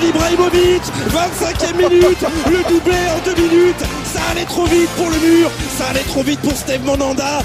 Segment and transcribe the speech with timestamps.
[0.00, 3.80] Zlatan Ibrahimovic 25e minute Le doublé en deux minutes.
[4.04, 7.40] Ça allait trop vite pour le mur Ça allait trop vite pour Steve Monanda.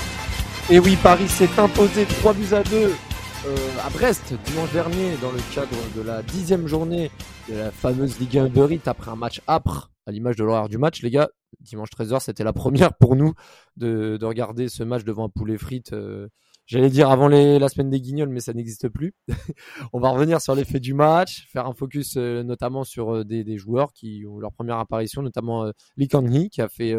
[0.70, 5.32] Et oui, Paris s'est imposé 3 buts à 2 euh, à Brest dimanche dernier dans
[5.32, 7.12] le cadre de la dixième journée
[7.48, 10.68] de la fameuse Ligue 1 Uber Eats après un match âpre à l'image de l'horaire
[10.68, 11.30] du match les gars.
[11.60, 13.34] Dimanche 13h c'était la première pour nous
[13.77, 16.27] de, de, regarder ce match devant un poulet frites euh,
[16.66, 19.14] j'allais dire avant les, la semaine des guignols mais ça n'existe plus.
[19.94, 23.58] On va revenir sur l'effet du match faire un focus euh, notamment sur des, des,
[23.58, 26.96] joueurs qui ont leur première apparition notamment Lee Kang-hee qui a fait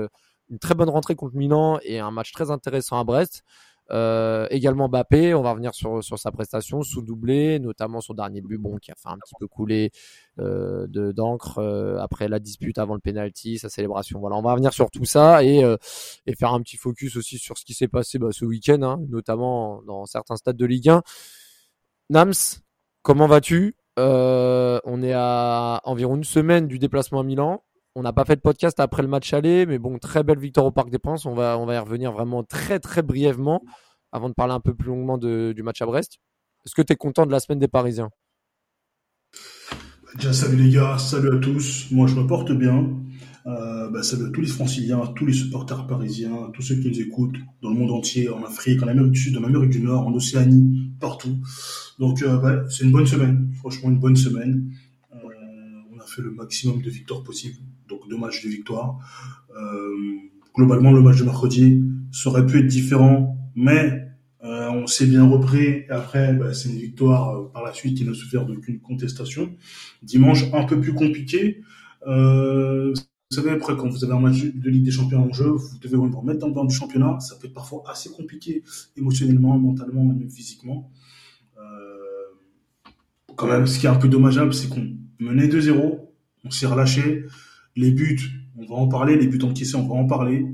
[0.49, 3.43] une très bonne rentrée contre Milan et un match très intéressant à Brest
[3.91, 8.41] euh, également Mbappé, on va revenir sur, sur sa prestation sous doublé, notamment son dernier
[8.41, 9.91] but, bon, qui a fait un petit peu couler
[10.39, 14.21] euh, de d'encre euh, après la dispute avant le penalty, sa célébration.
[14.21, 15.77] Voilà, on va revenir sur tout ça et, euh,
[16.27, 19.01] et faire un petit focus aussi sur ce qui s'est passé bah, ce week-end, hein,
[19.09, 21.03] notamment dans certains stades de Ligue 1.
[22.11, 22.33] Nams,
[23.03, 23.77] comment vas-tu?
[23.99, 27.63] On est à environ une semaine du déplacement à Milan.
[27.99, 30.67] On n'a pas fait de podcast après le match aller, mais bon, très belle victoire
[30.67, 31.25] au Parc des Princes.
[31.25, 33.63] On va, y revenir vraiment très, très brièvement
[34.13, 36.19] avant de parler un peu plus longuement du match à Brest.
[36.67, 38.11] Est-ce que tu es content de la semaine des Parisiens?
[40.15, 41.91] Déjà, salut les gars, salut à tous.
[41.91, 42.87] Moi, je me porte bien.
[43.47, 47.01] Euh, bah, salut à tous les franciliens, tous les supporters parisiens, tous ceux qui nous
[47.01, 50.07] écoutent dans le monde entier, en Afrique, en Amérique du Sud, en Amérique du Nord,
[50.07, 51.39] en Océanie, partout.
[51.99, 53.51] Donc, euh, bah, c'est une bonne semaine.
[53.55, 54.71] Franchement, une bonne semaine.
[55.15, 55.19] Euh,
[55.95, 57.57] on a fait le maximum de victoires possibles
[57.89, 58.99] donc deux matchs de victoire.
[59.57, 59.95] Euh,
[60.55, 64.09] globalement, le match de mercredi ça aurait pu être différent, mais
[64.45, 65.65] euh, on s'est bien repris.
[65.65, 69.55] Et après, bah, c'est une victoire euh, par la suite qui n'a souffert d'aucune contestation.
[70.03, 71.63] Dimanche, un peu plus compliqué.
[72.07, 75.79] Vous savez, après, quand vous avez un match de Ligue des Champions en jeu, vous
[75.79, 77.19] devez vous remettre dans du championnat.
[77.19, 78.63] Ça peut être parfois assez compliqué
[78.97, 80.91] émotionnellement, mentalement, même physiquement.
[83.37, 85.99] Quand même, ce qui est un peu dommageable, c'est qu'on menait 2-0,
[86.45, 87.27] on s'est relâché.
[87.77, 88.21] Les buts,
[88.57, 89.17] on va en parler.
[89.17, 90.47] Les buts encaissés, on va en parler.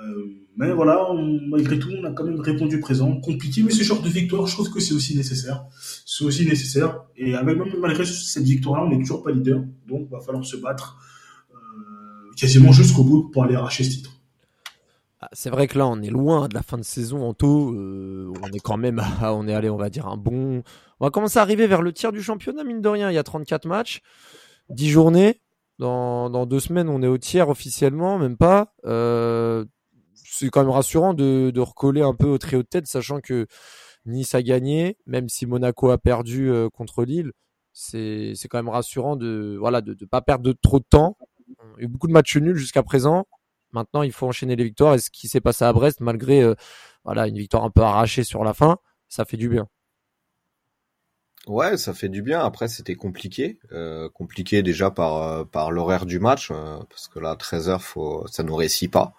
[0.00, 1.08] Euh, mais voilà,
[1.48, 3.20] malgré tout, on a quand même répondu présent.
[3.20, 5.64] Compliqué, mais ce genre de victoire, je trouve que c'est aussi nécessaire.
[6.06, 7.04] C'est aussi nécessaire.
[7.16, 9.62] Et avec, même malgré cette victoire-là, on n'est toujours pas leader.
[9.88, 10.96] Donc, il va falloir se battre
[11.52, 11.56] euh,
[12.36, 14.10] quasiment jusqu'au bout pour aller arracher ce titre.
[15.20, 17.72] Ah, c'est vrai que là, on est loin de la fin de saison en taux.
[17.72, 20.62] Euh, on est quand même, on est allé, on va dire, un bon.
[21.00, 23.10] On va commencer à arriver vers le tiers du championnat, mine de rien.
[23.10, 24.02] Il y a 34 matchs,
[24.68, 25.40] 10 journées.
[25.78, 28.72] Dans, dans deux semaines, on est au tiers officiellement, même pas.
[28.84, 29.64] Euh,
[30.14, 33.46] c'est quand même rassurant de, recoller un peu au trio de tête, sachant que
[34.06, 37.32] Nice a gagné, même si Monaco a perdu euh, contre Lille.
[37.72, 41.16] C'est, quand même rassurant de voilà de ne pas perdre trop de temps.
[41.48, 43.26] Y a eu beaucoup de matchs nuls jusqu'à présent.
[43.72, 44.94] Maintenant, il faut enchaîner les victoires.
[44.94, 46.54] Et ce qui s'est passé à Brest, malgré euh,
[47.04, 49.68] voilà une victoire un peu arrachée sur la fin, ça fait du bien.
[51.46, 52.40] Ouais, ça fait du bien.
[52.40, 57.18] Après, c'était compliqué, euh, compliqué déjà par euh, par l'horaire du match, euh, parce que
[57.18, 59.14] là, 13 h faut, ça nous réussit pas.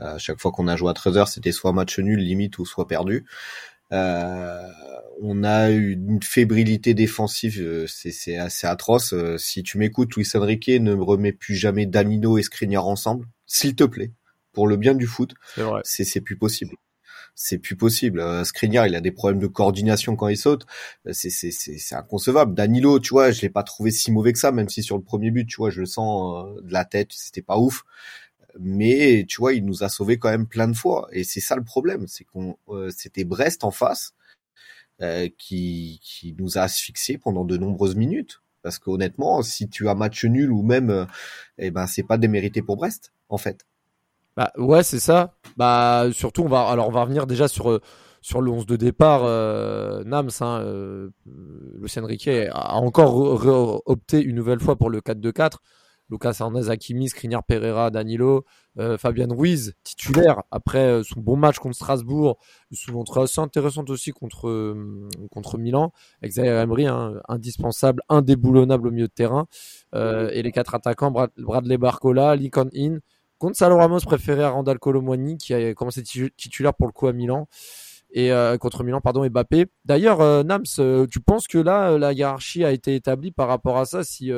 [0.00, 2.66] Euh, chaque fois qu'on a joué à 13 h c'était soit match nul limite ou
[2.66, 3.24] soit perdu.
[5.22, 9.14] on a eu une fébrilité défensive, c'est assez atroce.
[9.38, 13.74] si tu m'écoutes, Luis Enrique, ne me remets plus jamais Danilo et Skriniar ensemble, s'il
[13.76, 14.12] te plaît,
[14.52, 15.34] pour le bien du foot.
[15.84, 16.76] C'est c'est plus possible
[17.34, 18.20] c'est plus possible.
[18.20, 20.66] Euh, il a des problèmes de coordination quand il saute.
[21.06, 22.54] Euh, c'est c'est c'est inconcevable.
[22.54, 25.02] Danilo, tu vois, je l'ai pas trouvé si mauvais que ça, même si sur le
[25.02, 27.84] premier but, tu vois, je le sens euh, de la tête, c'était pas ouf.
[28.60, 31.08] Mais tu vois, il nous a sauvé quand même plein de fois.
[31.12, 34.14] Et c'est ça le problème, c'est qu'on euh, c'était Brest en face
[35.38, 38.40] qui qui nous a asphyxiés pendant de nombreuses minutes.
[38.62, 41.06] Parce qu'honnêtement, si tu as match nul ou même,
[41.58, 43.66] eh ben c'est pas démérité pour Brest en fait.
[44.36, 45.34] Bah ouais, c'est ça.
[45.56, 47.80] Bah surtout on va alors on va revenir déjà sur euh,
[48.20, 51.10] sur le 11 de départ euh, Nams hein, euh,
[51.78, 55.58] Lucien Riquet a encore opté une nouvelle fois pour le 4-2-4.
[56.10, 58.44] Lucas Hernandez, Hakimi, Skriniar Pereira, Danilo,
[58.78, 62.38] euh, Fabian Ruiz, titulaire après euh, son bon match contre Strasbourg,
[62.92, 64.76] entrée assez intéressante aussi contre
[65.30, 65.92] contre Milan.
[66.22, 69.46] Xavier Emery, hein, indispensable, indéboulonnable au milieu de terrain.
[69.94, 72.98] et les quatre attaquants, Bradley Barcola, Lincoln In,
[73.40, 77.48] Gonzalo Ramos préféré à Randall Colomwani qui a commencé titulaire pour le coup à Milan
[78.10, 79.66] et euh, contre Milan pardon et Mbappé.
[79.84, 83.76] D'ailleurs euh, Nams, euh, tu penses que là la hiérarchie a été établie par rapport
[83.76, 84.30] à ça si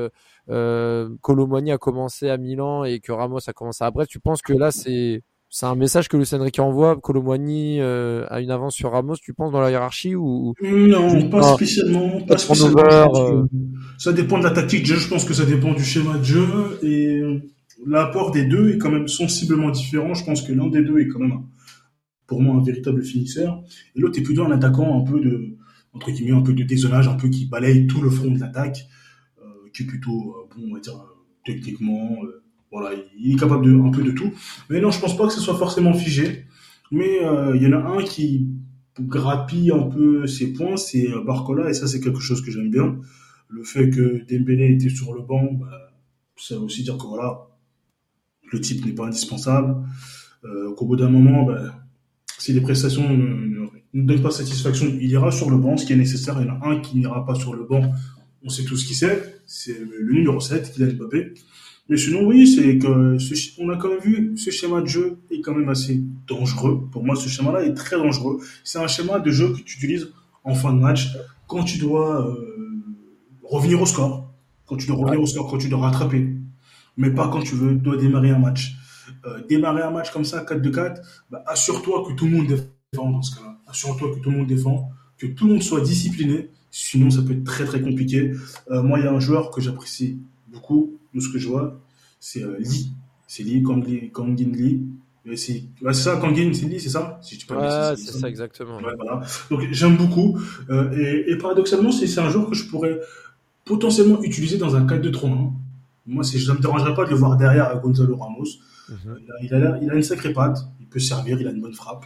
[0.48, 4.42] euh, Colomwani a commencé à Milan et que Ramos a commencé à Brest, tu penses
[4.42, 6.98] que là c'est c'est un message que Lucien Enrique envoie.
[7.08, 12.20] Euh, a une avance sur Ramos, tu penses, dans la hiérarchie ou Non, pas spécialement.
[12.26, 13.46] Pas spécialement.
[13.98, 14.96] Ça dépend de la tactique de jeu.
[14.96, 17.22] Je pense que ça dépend du schéma de jeu et
[17.84, 20.14] l'apport des deux est quand même sensiblement différent.
[20.14, 21.42] Je pense que l'un des deux est quand même,
[22.26, 23.62] pour moi, un véritable finisseur
[23.94, 25.56] et l'autre est plutôt un attaquant un peu de
[25.92, 28.86] entre guillemets un peu de dézonage, un peu qui balaye tout le front de l'attaque,
[29.42, 29.44] euh,
[29.74, 31.02] qui est plutôt bon, on va dire
[31.44, 32.18] techniquement
[32.70, 34.32] voilà, il est capable de un peu de tout.
[34.68, 36.44] Mais non, je pense pas que ce soit forcément figé.
[36.90, 38.48] Mais euh, il y en a un qui
[39.00, 42.98] grappille un peu ses points, c'est Barcola, et ça c'est quelque chose que j'aime bien.
[43.48, 45.92] Le fait que Dembélé était sur le banc, bah,
[46.36, 47.46] ça veut aussi dire que voilà,
[48.52, 49.76] le type n'est pas indispensable.
[50.44, 51.74] Euh, qu'au bout d'un moment, bah,
[52.38, 55.92] si les prestations ne, ne, donnent pas satisfaction, il ira sur le banc, ce qui
[55.92, 56.36] est nécessaire.
[56.40, 57.82] Il y en a un qui n'ira pas sur le banc,
[58.42, 61.34] on sait tout ce qu'il sait, c'est le numéro 7, Kylian Mbappé.
[61.88, 63.16] Mais sinon, oui, c'est que
[63.60, 66.88] on a quand même vu ce schéma de jeu est quand même assez dangereux.
[66.90, 68.40] Pour moi, ce schéma-là est très dangereux.
[68.64, 70.08] C'est un schéma de jeu que tu utilises
[70.42, 71.10] en fin de match
[71.46, 72.82] quand tu dois euh,
[73.44, 74.32] revenir au score,
[74.66, 76.35] quand tu dois revenir au score, quand tu dois rattraper,
[76.96, 78.76] mais pas quand tu veux dois démarrer un match.
[79.24, 81.00] Euh, démarrer un match comme ça, 4 de 4,
[81.30, 83.58] bah, assure-toi que tout le monde défend dans ce cas-là.
[83.66, 86.50] Assure-toi que tout le monde défend, que tout le monde soit discipliné.
[86.70, 88.32] Sinon, ça peut être très très compliqué.
[88.70, 91.80] Euh, moi, il y a un joueur que j'apprécie beaucoup, de ce que je vois,
[92.20, 92.92] c'est euh, Lee.
[93.26, 94.82] C'est Lee, Kangin Lee.
[95.34, 97.18] C'est ça, Kangin, c'est Lee, c'est ça?
[97.20, 98.78] Si tu Ouais, c'est ça, exactement.
[98.80, 99.22] voilà.
[99.50, 100.38] Donc j'aime beaucoup.
[100.70, 103.00] Euh, et, et, paradoxalement, c'est un joueur que je pourrais
[103.64, 105.50] potentiellement utiliser dans un 4-2-3-1.
[106.06, 108.44] Moi, ça ne me dérangerait pas de le voir derrière Gonzalo Ramos.
[108.88, 109.18] Mhm.
[109.42, 112.04] il, a, il, a, une sacrée patte, il peut servir, il a une bonne frappe.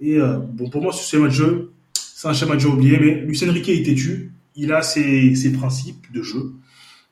[0.00, 2.98] Et euh, bon, pour moi, ce schéma de jeu, c'est un schéma de jeu oublié,
[2.98, 4.32] mais Lucien Riquet est têtu.
[4.54, 6.54] Il a ses, ses principes de jeu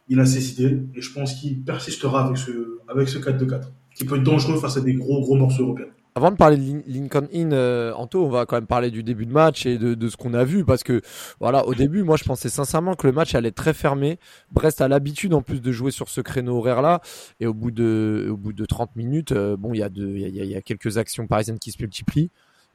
[0.08, 3.62] il a ses idées et je pense qu'il persistera avec ce, avec ce 4-2-4
[3.94, 5.87] qui peut être dangereux face à des gros gros morceaux européens.
[6.16, 9.26] Avant de parler de Lincoln Inn, euh, Anto, on va quand même parler du début
[9.26, 11.00] de match et de, de ce qu'on a vu parce que
[11.40, 14.20] voilà, au début, moi, je pensais sincèrement que le match allait être très fermé.
[14.52, 17.00] Brest a l'habitude en plus de jouer sur ce créneau horaire-là
[17.40, 20.06] et au bout de, au bout de 30 minutes, euh, bon, il y a de,
[20.06, 22.31] il y y a, quelques actions parisiennes qui se multiplient.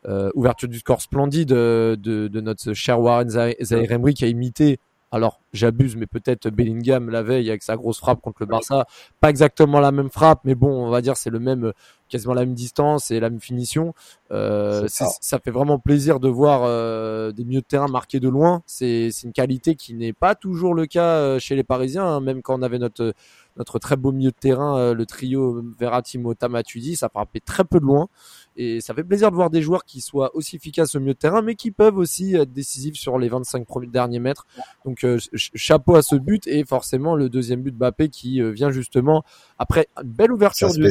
[0.05, 4.27] Euh, ouverture du score splendide de, de, de notre cher Warren Zaire Emery qui a
[4.27, 4.79] imité
[5.11, 8.85] alors j'abuse, mais peut-être Bellingham la veille avec sa grosse frappe contre le Barça,
[9.19, 11.73] pas exactement la même frappe, mais bon, on va dire c'est le même,
[12.09, 13.93] quasiment la même distance et la même finition.
[14.31, 15.39] Euh, ça.
[15.39, 18.61] fait vraiment plaisir de voir euh, des milieux de terrain marqués de loin.
[18.67, 22.19] C'est une qualité qui n'est pas toujours le cas euh, chez les Parisiens, hein.
[22.19, 23.13] même quand on avait notre
[23.57, 27.81] notre très beau milieu de terrain, le trio Verratti, Mota, Matuidi, ça frappait très peu
[27.81, 28.07] de loin.
[28.55, 31.19] Et ça fait plaisir de voir des joueurs qui soient aussi efficaces au milieu de
[31.19, 34.45] terrain, mais qui peuvent aussi être décisifs sur les 25 premiers derniers mètres.
[34.85, 38.51] Donc euh, chapeau à ce but et forcément le deuxième but de Mbappé qui euh,
[38.51, 39.23] vient justement
[39.57, 40.89] après une belle ouverture du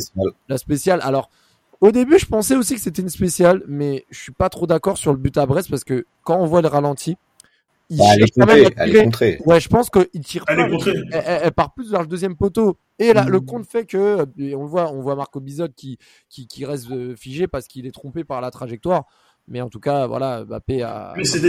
[0.49, 1.01] la spéciale.
[1.03, 1.31] Alors
[1.81, 4.99] au début, je pensais aussi que c'était une spéciale, mais je suis pas trop d'accord
[4.99, 7.17] sur le but à Brest parce que quand on voit le ralenti,
[7.91, 9.39] il bah, elle, est elle est contrée.
[9.47, 10.91] Ouais, je pense qu'il tire elle pas.
[11.13, 12.79] Elle, elle, part plus vers le deuxième poteau.
[12.99, 13.47] Et là, le mm.
[13.47, 15.99] compte fait que, on le voit, on voit Marco Bizot qui,
[16.29, 19.05] qui, qui reste euh, figé parce qu'il est trompé par la trajectoire.
[19.51, 21.15] Mais en tout cas, voilà, Mbappé a.
[21.17, 21.41] Mais, c'est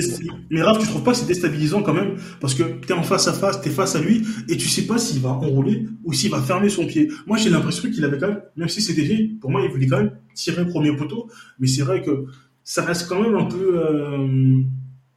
[0.50, 2.16] mais Raph, tu trouves pas que c'est déstabilisant quand même?
[2.40, 4.70] Parce que tu es en face à face, tu es face à lui, et tu
[4.70, 7.10] sais pas s'il va enrouler ou s'il va fermer son pied.
[7.28, 9.88] Moi, j'ai l'impression qu'il avait quand même, même si c'était fait, pour moi, il voulait
[9.88, 11.30] quand même tirer le premier poteau.
[11.60, 12.28] Mais c'est vrai que
[12.64, 13.82] ça reste quand même un peu.
[13.84, 14.64] Euh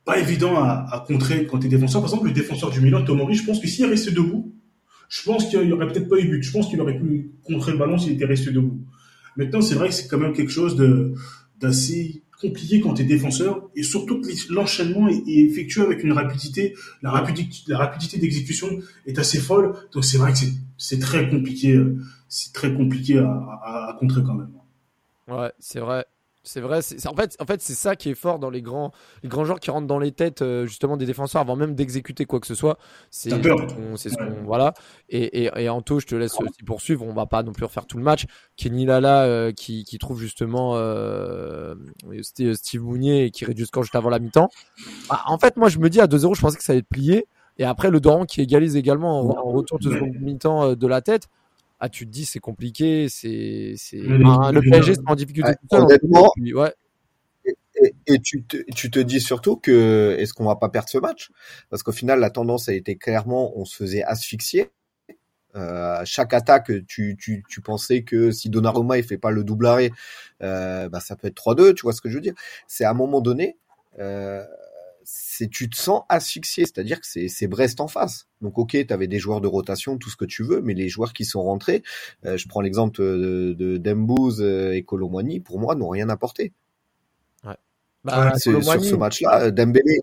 [0.04, 2.00] pas évident à, à contrer quand tu es défenseur.
[2.00, 4.54] Par exemple, le défenseur du Milan, Tomori, je pense que s'il restait debout,
[5.08, 6.42] je pense qu'il y aurait peut-être pas eu but.
[6.42, 8.80] Je pense qu'il aurait pu contrer le ballon s'il était resté debout.
[9.36, 11.14] Maintenant, c'est vrai que c'est quand même quelque chose de
[11.60, 16.74] d'assez compliqué quand tu es défenseur et surtout que l'enchaînement est, effectué avec une rapidité,
[17.00, 18.68] la rapidité, la rapidité d'exécution
[19.06, 19.74] est assez folle.
[19.92, 20.38] Donc c'est vrai que
[20.76, 21.80] c'est très compliqué,
[22.28, 24.50] c'est très compliqué à, à, à contrer quand même.
[25.28, 26.04] Ouais, c'est vrai.
[26.44, 28.90] C'est vrai, c'est en fait, en fait, c'est ça qui est fort dans les grands,
[29.22, 32.24] les grands joueurs qui rentrent dans les têtes euh, justement des défenseurs avant même d'exécuter
[32.24, 32.78] quoi que ce soit.
[33.10, 34.74] C'est ce qu'on, voilà.
[35.08, 37.06] Et, et, et, Anto, je te laisse aussi poursuivre.
[37.06, 38.26] On va pas non plus refaire tout le match.
[38.56, 41.76] Kenny Lala euh, qui, qui trouve justement euh,
[42.22, 44.48] Steve Mounier et qui réduit le score juste avant la mi-temps.
[45.08, 46.88] Bah, en fait, moi, je me dis à 2-0, je pensais que ça allait être
[46.88, 47.26] plié.
[47.58, 51.02] Et après, le Doran qui égalise également en, retour de seconde mi-temps euh, de la
[51.02, 51.28] tête
[51.84, 55.52] ah tu te dis c'est compliqué, c'est c'est le PSG c'est en difficulté
[56.54, 56.74] ouais.
[58.06, 61.32] Et, tu, te, tu te dis surtout que est-ce qu'on va pas perdre ce match?
[61.70, 64.70] Parce qu'au final la tendance a été clairement on se faisait asphyxier.
[65.56, 69.66] Euh, chaque attaque, tu, tu, tu pensais que si Donnarumma il fait pas le double
[69.66, 69.90] arrêt,
[70.40, 72.34] euh, bah ça peut être 3-2, tu vois ce que je veux dire?
[72.68, 73.58] C'est à un moment donné,
[73.98, 74.44] euh,
[75.04, 78.28] c'est tu te sens asphyxié, c'est-à-dire que c'est, c'est Brest en face.
[78.40, 80.88] Donc ok, tu avais des joueurs de rotation, tout ce que tu veux, mais les
[80.88, 81.82] joueurs qui sont rentrés,
[82.24, 86.52] euh, je prends l'exemple de, de Dembouz euh, et Colomwani, pour moi, n'ont rien apporté.
[87.44, 87.56] Ouais.
[88.04, 90.00] Bah, sur ce match-là, Dembélé.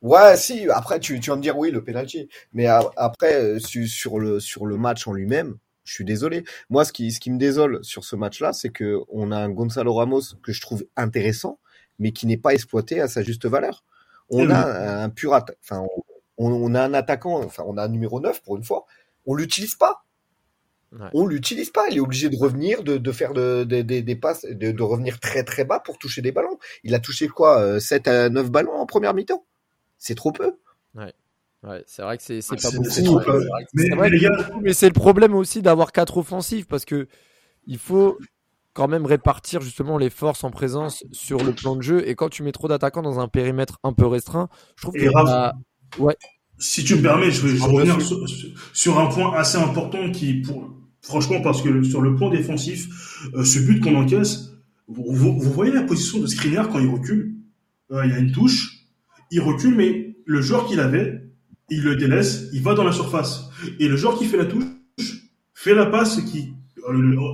[0.00, 0.68] Ouais, si.
[0.70, 2.28] Après, tu, tu vas me dire oui, le penalty.
[2.52, 6.44] Mais après, sur le sur le match en lui-même, je suis désolé.
[6.70, 9.50] Moi, ce qui ce qui me désole sur ce match-là, c'est que on a un
[9.50, 11.58] Gonzalo Ramos que je trouve intéressant,
[11.98, 13.84] mais qui n'est pas exploité à sa juste valeur.
[14.30, 15.86] On a un pur enfin
[16.36, 18.86] on, a un attaquant, enfin on a un numéro 9 pour une fois,
[19.26, 20.04] on l'utilise pas.
[20.92, 21.08] Ouais.
[21.12, 21.86] On l'utilise pas.
[21.90, 25.20] Il est obligé de revenir, de, de faire de, de, des passes, de, de, revenir
[25.20, 26.58] très très bas pour toucher des ballons.
[26.82, 29.44] Il a touché quoi 7 euh, à 9 ballons en première mi-temps?
[29.98, 30.56] C'est trop peu.
[30.94, 31.12] Ouais.
[31.64, 32.88] Ouais, c'est vrai que c'est c'est pas beaucoup.
[32.88, 33.44] Trop peu.
[33.74, 33.88] Mais,
[34.62, 37.08] mais c'est le problème aussi d'avoir quatre offensifs parce que
[37.66, 38.16] il faut
[38.78, 42.08] quand même répartir justement les forces en présence sur le plan de jeu.
[42.08, 46.00] Et quand tu mets trop d'attaquants dans un périmètre un peu restreint, je trouve que.
[46.00, 46.16] ouais.
[46.60, 47.98] Si tu me permets, je vais, revenir
[48.72, 52.88] sur, un point assez important qui, pour, franchement, parce que sur le plan défensif,
[53.34, 54.50] euh, ce but qu'on encaisse,
[54.86, 57.34] vous, voyez la position de Skriniar quand il recule?
[57.90, 58.86] Euh, il y a une touche,
[59.32, 61.32] il recule, mais le joueur qu'il avait,
[61.68, 63.50] il le délaisse, il va dans la surface.
[63.80, 64.64] Et le joueur qui fait la touche
[65.52, 66.52] fait la passe qui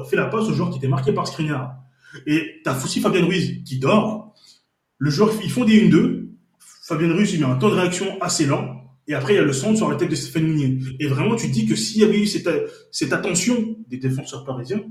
[0.08, 1.76] fait la passe au joueur qui était marqué par Skriniar.
[2.26, 4.34] Et t'as aussi Fabien Ruiz qui dort.
[4.98, 6.28] Le joueur, ils font des 1-2.
[6.58, 8.82] Fabien Ruiz, il met un temps de réaction assez lent.
[9.06, 10.78] Et après, il y a le centre sur la tête de Stéphane Mounier.
[11.00, 14.82] Et vraiment, tu dis que s'il y avait eu cette attention des défenseurs parisiens,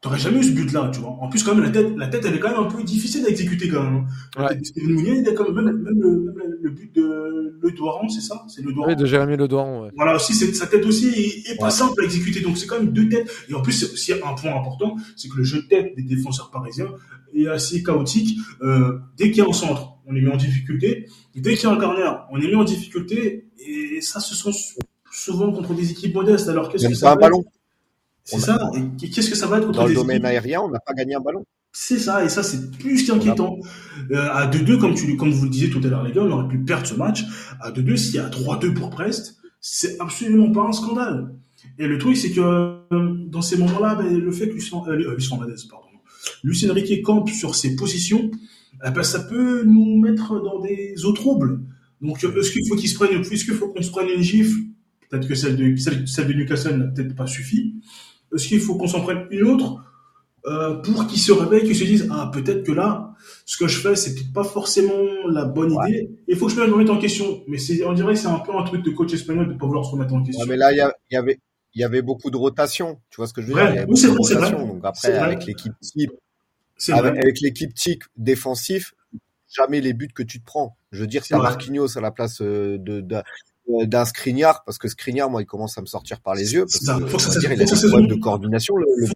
[0.00, 1.16] t'aurais jamais eu ce but-là, tu vois.
[1.20, 3.24] En plus, quand même, la tête, la tête, elle est quand même un peu difficile
[3.26, 4.06] à exécuter, quand même.
[4.36, 4.42] Hein.
[4.42, 4.58] Ouais.
[4.64, 8.42] Stéphane Mounier, il a quand même, même, le, le, but de Le Doiran, c'est ça?
[8.48, 8.90] C'est Le Doiran.
[8.90, 9.90] Oui, de Jérémy Le Doiran, ouais.
[9.96, 12.40] Voilà, aussi, sa tête aussi est, est pas simple à exécuter.
[12.40, 13.30] Donc, c'est quand même deux têtes.
[13.48, 16.02] Et en plus, c'est aussi un point important, c'est que le jeu de tête des
[16.02, 16.88] défenseurs parisiens
[17.34, 18.38] est assez chaotique.
[18.62, 21.08] Euh, dès qu'il y a un centre, on les met en difficulté.
[21.34, 23.48] Dès qu'il y a un corner, on les met en difficulté.
[23.58, 24.52] Et ça, ce sont
[25.12, 26.48] souvent contre des équipes modestes.
[26.48, 27.44] Alors, qu'est-ce que ça un ballon.
[28.24, 28.70] C'est ça.
[29.02, 31.20] Et qu'est-ce que ça va être Dans le domaine aérien, on n'a pas gagné un
[31.20, 31.44] ballon.
[31.72, 33.58] C'est ça, et ça c'est plus qu'inquiétant.
[34.10, 36.30] Euh, à 2-2, comme tu, comme vous le disiez tout à l'heure les gars, on
[36.30, 37.24] aurait pu perdre ce match.
[37.60, 41.32] À 2-2, s'il y a 3-2 pour Brest, c'est absolument pas un scandale.
[41.78, 45.14] Et le truc, c'est que euh, dans ces moments-là, ben, le fait que Lucien, euh,
[45.14, 45.86] Lucien pardon,
[46.42, 48.30] Lucien Riquet campe sur ses positions,
[48.82, 51.60] ben, ça peut nous mettre dans des eaux troubles.
[52.00, 54.58] Donc, est-ce qu'il faut qu'il se prenne, est-ce qu'il faut qu'on se prenne une gifle?
[55.08, 57.74] Peut-être que celle de, celle, celle de Newcastle n'a peut-être pas suffi.
[58.34, 59.82] Est-ce qu'il faut qu'on s'en prenne une autre
[60.46, 63.78] euh, pour qu'ils se réveillent, qu'ils se disent ah peut-être que là, ce que je
[63.78, 66.10] fais, c'est peut-être pas forcément la bonne idée.
[66.28, 67.42] Il faut que je me remette en question.
[67.46, 69.66] Mais c'est, on dirait, que c'est un peu un truc de coach espagnol de pas
[69.66, 70.46] vouloir se remettre en question.
[70.46, 70.78] mais là, il
[71.10, 71.38] y, avait,
[71.74, 73.00] il y avait beaucoup de rotation.
[73.10, 73.84] Tu vois ce que je veux dire?
[73.88, 74.50] Oui, c'est vrai, c'est vrai.
[74.52, 76.12] Donc après, avec l'équipe type,
[76.88, 78.94] avec, avec l'équipe type défensif,
[79.54, 80.76] jamais les buts que tu te prends.
[80.92, 83.22] Je veux dire, c'est Marquinhos à la place euh, de, de,
[83.84, 86.78] d'un Skriniar parce que Skriniar moi il commence à me sortir par les yeux parce
[86.78, 89.06] que, faut que ça, dire, il a des problèmes de coordination le, le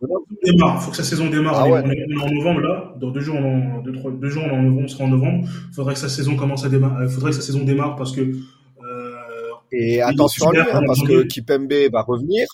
[0.44, 0.82] démarre.
[0.82, 1.54] Faut que sa saison démarre.
[1.56, 1.82] Ah ouais.
[1.84, 2.94] on, est, en novembre là.
[3.00, 5.48] Dans deux jours on, deux, trois, deux jours on, en novembre, on sera en novembre.
[5.74, 9.12] Faudrait que sa saison commence à démarrer faudrait que sa saison démarre parce que euh,
[9.72, 12.46] et attention à lui hein, parce que Kipembe va revenir.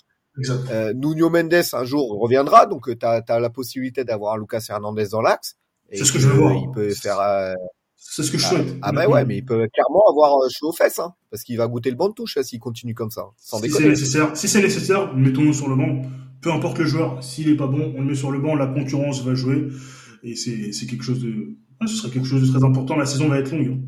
[0.71, 5.07] Euh, Nuno Mendes un jour reviendra donc tu as, as, la possibilité d'avoir Lucas Hernandez
[5.11, 5.57] dans l'axe.
[5.91, 6.53] C'est ce que je veux voir.
[6.53, 7.53] il peut faire euh,
[8.03, 8.77] c'est ce que je ah, souhaite.
[8.81, 11.55] Ah, bah ouais, mais il peut clairement avoir euh, chaud aux fesses, hein, parce qu'il
[11.57, 13.27] va goûter le banc de touche s'il continue comme ça.
[13.37, 16.01] Sans si c'est nécessaire, si c'est nécessaire, mettons-nous sur le banc.
[16.41, 18.65] Peu importe le joueur, s'il est pas bon, on le met sur le banc, la
[18.65, 19.67] concurrence va jouer,
[20.23, 21.55] et c'est c'est quelque chose de,
[21.85, 22.95] ce serait quelque chose de très important.
[22.95, 23.79] La saison va être longue.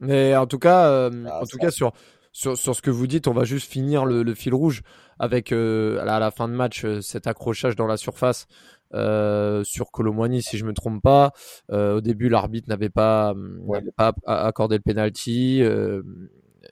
[0.00, 1.92] Mais en tout cas, euh, ah, en tout cas sur
[2.32, 4.82] sur, sur ce que vous dites, on va juste finir le, le fil rouge
[5.18, 8.46] avec euh, à la fin de match euh, cet accrochage dans la surface
[8.96, 11.32] euh, sur Colomwani, si je me trompe pas.
[11.70, 13.82] Euh, au début, l'arbitre n'avait pas, ouais.
[13.96, 15.62] pas accordé le penalty.
[15.62, 16.02] Euh,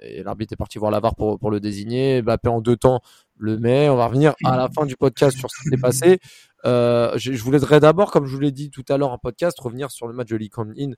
[0.02, 2.22] et l'arbitre est parti voir la VAR pour, pour le désigner.
[2.22, 3.00] Mbappé en deux temps
[3.38, 3.88] le met.
[3.88, 6.18] On va revenir à la fin du podcast sur ce qui s'est passé.
[6.64, 9.90] Je, je voudrais d'abord, comme je vous l'ai dit tout à l'heure en podcast, revenir
[9.90, 10.92] sur le match de Lee In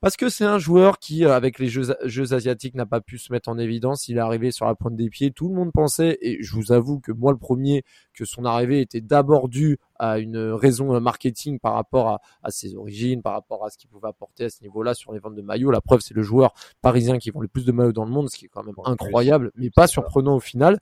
[0.00, 3.18] parce que c'est un joueur qui, euh, avec les jeux, jeux asiatiques, n'a pas pu
[3.18, 4.08] se mettre en évidence.
[4.08, 5.30] Il est arrivé sur la pointe des pieds.
[5.30, 7.82] Tout le monde pensait, et je vous avoue que moi le premier,
[8.14, 12.50] que son arrivée était d'abord due à une raison euh, marketing par rapport à, à
[12.50, 15.34] ses origines, par rapport à ce qu'il pouvait apporter à ce niveau-là sur les ventes
[15.34, 15.70] de maillots.
[15.70, 18.28] La preuve, c'est le joueur parisien qui vend le plus de maillots dans le monde,
[18.28, 20.78] ce qui est quand même incroyable, mais pas surprenant au final.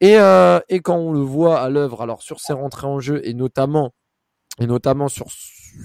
[0.00, 3.20] Et, euh, et quand on le voit à l'œuvre, alors sur ses rentrées en jeu
[3.24, 3.92] et notamment
[4.60, 5.26] et notamment sur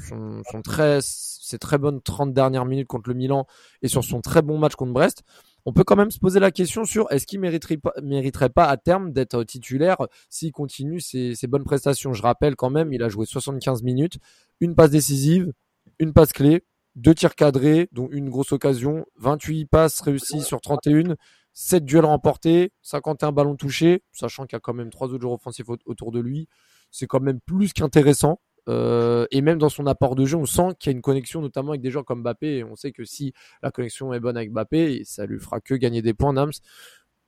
[0.08, 3.46] son, très ses très bonnes 30 dernières minutes contre le Milan
[3.82, 5.24] et sur son très bon match contre Brest,
[5.66, 8.66] on peut quand même se poser la question sur est-ce qu'il mériterait pas, mériterait pas
[8.66, 9.98] à terme d'être titulaire
[10.30, 12.14] s'il continue ses, ses, bonnes prestations?
[12.14, 14.18] Je rappelle quand même, il a joué 75 minutes,
[14.60, 15.52] une passe décisive,
[16.00, 16.64] une passe clé,
[16.96, 21.16] deux tirs cadrés, dont une grosse occasion, 28 passes réussies sur 31,
[21.54, 25.34] 7 duels remportés, 51 ballons touchés, sachant qu'il y a quand même trois autres joueurs
[25.34, 26.48] offensifs autour de lui.
[26.92, 28.40] C'est quand même plus qu'intéressant.
[28.68, 31.42] Euh, et même dans son apport de jeu, on sent qu'il y a une connexion,
[31.42, 32.58] notamment avec des joueurs comme Mbappé.
[32.58, 33.34] Et on sait que si
[33.64, 36.52] la connexion est bonne avec Mbappé, ça lui fera que gagner des points, Nams.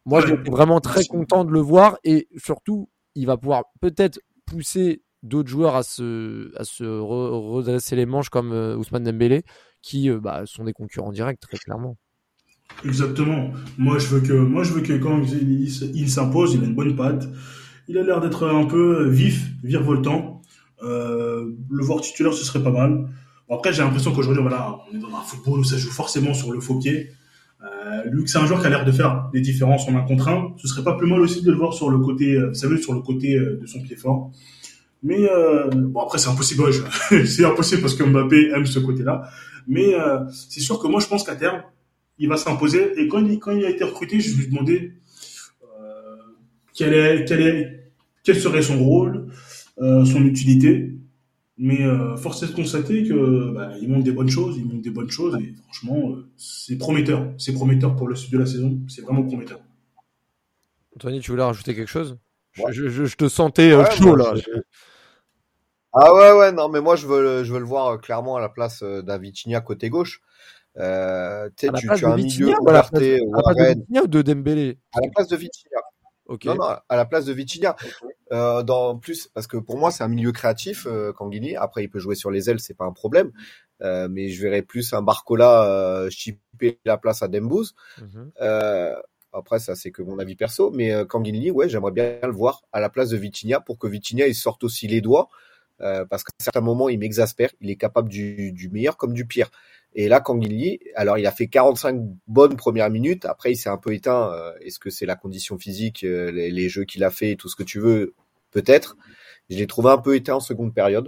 [0.05, 1.97] Moi, je suis vraiment très content de le voir.
[2.03, 8.05] Et surtout, il va pouvoir peut-être pousser d'autres joueurs à se, à se redresser les
[8.05, 9.43] manches comme euh, Ousmane Dembélé,
[9.81, 11.97] qui euh, bah, sont des concurrents directs, très clairement.
[12.85, 13.51] Exactement.
[13.77, 16.95] Moi, je veux que, moi, je veux que quand il, s'impose, il a une bonne
[16.95, 17.27] patte.
[17.87, 20.38] Il a l'air d'être un peu vif, virevoltant.
[20.83, 23.07] Euh, le voir titulaire, ce serait pas mal.
[23.49, 26.51] Après, j'ai l'impression qu'aujourd'hui, voilà, on est dans un football où ça joue forcément sur
[26.51, 27.11] le faux pied.
[27.61, 30.29] Euh, Luc, c'est un joueur qui a l'air de faire des différences en un contre
[30.29, 30.53] un.
[30.57, 32.93] Ce serait pas plus mal aussi de le voir sur le côté, euh, savez, sur
[32.93, 34.31] le côté euh, de son pied fort.
[35.01, 35.29] Mais
[35.73, 36.63] bon, après, c'est impossible.
[37.25, 39.29] c'est impossible parce que Mbappé aime ce côté-là.
[39.65, 39.93] Mais
[40.29, 41.61] c'est sûr que moi, je pense qu'à terme,
[42.17, 42.99] il va s'imposer.
[42.99, 44.91] Et quand il, a été recruté, je lui ai demandé
[46.73, 47.91] quel, est, quel, est,
[48.25, 49.27] quel serait son rôle,
[49.81, 50.95] euh, son utilité.
[51.61, 54.81] Mais euh, force est de constater que bah, il montre des bonnes choses, il montre
[54.81, 57.33] des bonnes choses et franchement, euh, c'est prometteur.
[57.37, 58.79] C'est prometteur pour le sud de la saison.
[58.87, 59.59] C'est vraiment prometteur.
[60.95, 62.17] Anthony, tu voulais rajouter quelque chose?
[62.53, 64.33] Je, je, je, te sentais euh, chaud là.
[65.91, 68.49] Ah ouais ouais non mais moi je veux je veux le voir clairement à la
[68.49, 70.21] place d'Avicina côté gauche.
[70.77, 74.77] Euh, tu, tu as un milieu ou à la place, de ou de Dembélé?
[74.93, 75.81] À la place de Vitinha.
[76.45, 77.75] Non, non, à la place de Vitinha.
[78.31, 81.55] Euh, dans plus, parce que pour moi, c'est un milieu créatif, euh, Kanguini.
[81.55, 83.31] Après, il peut jouer sur les ailes, c'est pas un problème.
[83.81, 87.73] Euh, mais je verrais plus un Barcola euh, chipper la place à Dembouz.
[88.01, 88.31] Mhm.
[88.41, 88.95] euh,
[89.31, 90.71] après, ça, c'est que mon avis perso.
[90.71, 93.87] Mais euh, Kanguini, ouais, j'aimerais bien le voir à la place de Vitinha pour que
[93.87, 95.29] Vitinha, il sorte aussi les doigts.
[95.81, 97.51] Euh, parce qu'à certains moments, il m'exaspère.
[97.61, 99.49] Il est capable du, du meilleur comme du pire.
[99.95, 103.25] Et là, Kanguilly, alors il a fait 45 bonnes premières minutes.
[103.25, 104.31] Après, il s'est un peu éteint.
[104.31, 107.55] Euh, est-ce que c'est la condition physique, euh, les, jeux qu'il a fait, tout ce
[107.55, 108.13] que tu veux,
[108.51, 108.97] peut-être.
[109.49, 111.07] Je l'ai trouvé un peu éteint en seconde période.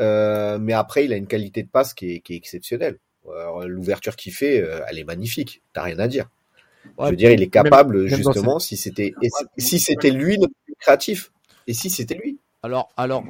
[0.00, 2.98] Euh, mais après, il a une qualité de passe qui est, qui est exceptionnelle.
[3.64, 4.56] L'ouverture qu'il fait,
[4.88, 5.62] elle est magnifique.
[5.72, 6.28] T'as rien à dire.
[6.98, 9.14] Je veux dire, il est capable justement si c'était
[9.56, 11.30] si c'était lui notre créatif
[11.68, 12.38] et si c'était lui.
[12.62, 13.24] Alors, alors,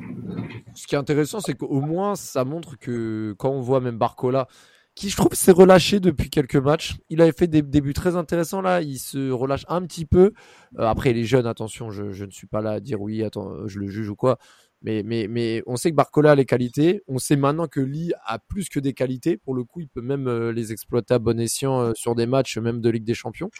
[0.74, 4.46] ce qui est intéressant, c'est qu'au moins, ça montre que quand on voit même Barcola,
[4.94, 6.96] qui je trouve s'est relâché depuis quelques matchs.
[7.08, 10.32] Il avait fait des débuts très intéressants là, il se relâche un petit peu.
[10.78, 13.66] Euh, après, les jeunes, attention, je, je, ne suis pas là à dire oui, attends,
[13.66, 14.38] je le juge ou quoi.
[14.82, 17.02] Mais, mais, mais on sait que Barcola a les qualités.
[17.06, 19.36] On sait maintenant que Lee a plus que des qualités.
[19.36, 22.26] Pour le coup, il peut même euh, les exploiter à bon escient euh, sur des
[22.26, 23.50] matchs, même de Ligue des Champions.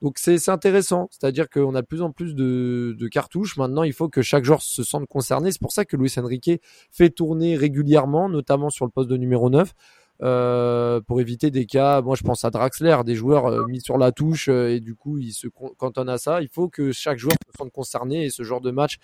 [0.00, 3.56] Donc c'est intéressant, c'est-à-dire qu'on a de plus en plus de, cartouches.
[3.56, 5.50] Maintenant, il faut que chaque joueur se sente concerné.
[5.50, 9.50] C'est pour ça que Luis Enrique fait tourner régulièrement, notamment sur le poste de numéro
[9.50, 9.72] 9,
[10.22, 12.00] euh, pour éviter des cas.
[12.00, 14.94] Moi, je pense à Draxler, des joueurs euh, mis sur la touche euh, et du
[14.94, 16.42] coup, ils se cantonnent à ça.
[16.42, 18.98] Il faut que chaque joueur se sente concerné et ce genre de match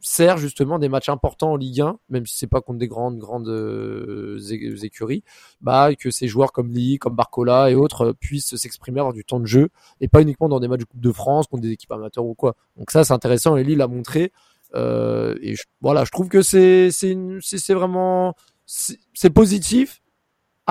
[0.00, 3.18] sert justement des matchs importants en Ligue 1, même si c'est pas contre des grandes
[3.18, 4.38] grandes euh,
[4.82, 5.22] écuries,
[5.60, 9.24] bah que ces joueurs comme Lee, comme Barcola et autres euh, puissent s'exprimer avoir du
[9.24, 9.68] temps de jeu
[10.00, 12.34] et pas uniquement dans des matchs de Coupe de France contre des équipes amateurs ou
[12.34, 12.56] quoi.
[12.76, 14.32] Donc ça c'est intéressant et Lee l'a montré
[14.74, 18.34] euh, et voilà, je trouve que c'est c'est c'est vraiment
[18.66, 20.00] c'est positif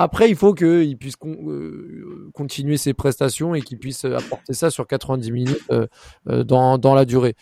[0.02, 4.86] après, il faut qu'il puisse euh, continuer ses prestations et qu'il puisse apporter ça sur
[4.86, 5.86] 90 minutes euh,
[6.28, 7.34] euh, dans, dans, la durée.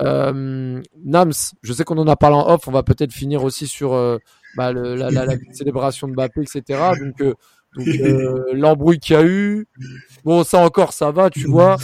[0.00, 0.82] Nams,
[1.62, 3.90] je sais qu'on en a parlé en off, on va peut-être finir aussi sur
[4.56, 6.92] bah, le, la, la, la, célébration de Mbappé, etc.
[6.98, 7.36] Donc,
[7.76, 7.86] donc
[8.54, 9.66] l'embrouille qu'il y a eu,
[10.24, 11.76] bon ça encore ça va, tu vois.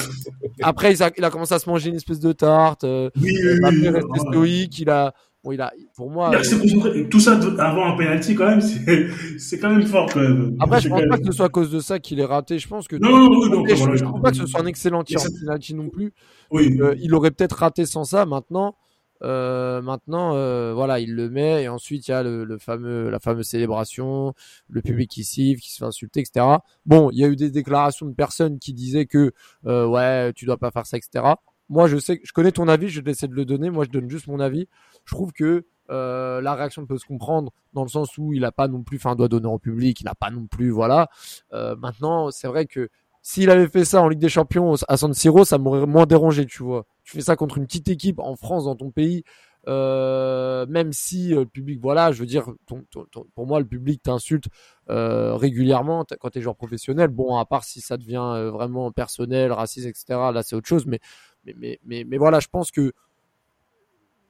[0.62, 2.84] Après il a, il a commencé à se manger une espèce de tarte.
[2.84, 5.12] Oui, oui, Mbappé resté stoïque, il a
[5.44, 6.34] Bon, il a, pour moi.
[6.34, 8.60] Euh, tout ça avant un penalty, quand même,
[9.38, 10.56] c'est quand même fort, quand même.
[10.58, 12.58] Après, je pense pas que ce soit à cause de ça qu'il est raté.
[12.58, 12.96] Je pense que.
[12.96, 15.74] Non, non, non, non, je, pense pas que ce soit un excellent tir en penalty
[15.74, 16.12] non plus.
[16.50, 16.76] Oui.
[16.80, 18.24] Euh, il aurait peut-être raté sans ça.
[18.24, 18.74] Maintenant,
[19.22, 23.08] euh, maintenant, euh, voilà, il le met et ensuite il y a le, le, fameux,
[23.10, 24.34] la fameuse célébration,
[24.68, 26.46] le public qui siffle, qui se fait insulter, etc.
[26.84, 29.32] Bon, il y a eu des déclarations de personnes qui disaient que
[29.66, 31.24] euh, ouais, tu dois pas faire ça, etc.
[31.68, 33.70] Moi, je sais, je connais ton avis, je vais essayer de le donner.
[33.70, 34.68] Moi, je donne juste mon avis.
[35.04, 38.52] Je trouve que euh, la réaction peut se comprendre dans le sens où il a
[38.52, 41.08] pas non plus fait un doigt d'honneur au public, il n'a pas non plus, voilà.
[41.52, 42.88] Euh, maintenant, c'est vrai que
[43.20, 46.46] s'il avait fait ça en Ligue des Champions à San Siro, ça m'aurait moins dérangé,
[46.46, 46.86] tu vois.
[47.04, 49.24] Tu fais ça contre une petite équipe en France, dans ton pays,
[49.66, 53.66] euh, même si euh, le public, voilà, je veux dire, ton, ton, pour moi, le
[53.66, 54.46] public t'insulte
[54.90, 57.08] euh, régulièrement quand tu es joueur professionnel.
[57.08, 60.04] Bon, à part si ça devient euh, vraiment personnel, raciste, etc.
[60.32, 60.86] Là, c'est autre chose.
[60.86, 61.00] Mais,
[61.44, 62.92] mais, mais, mais, mais voilà, je pense que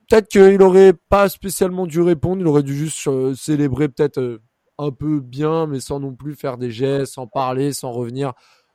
[0.09, 4.42] peut-être qu'il aurait pas spécialement dû répondre, il aurait dû juste euh, célébrer peut-être euh,
[4.79, 8.33] un peu bien, mais sans non plus faire des gestes, sans parler, sans revenir.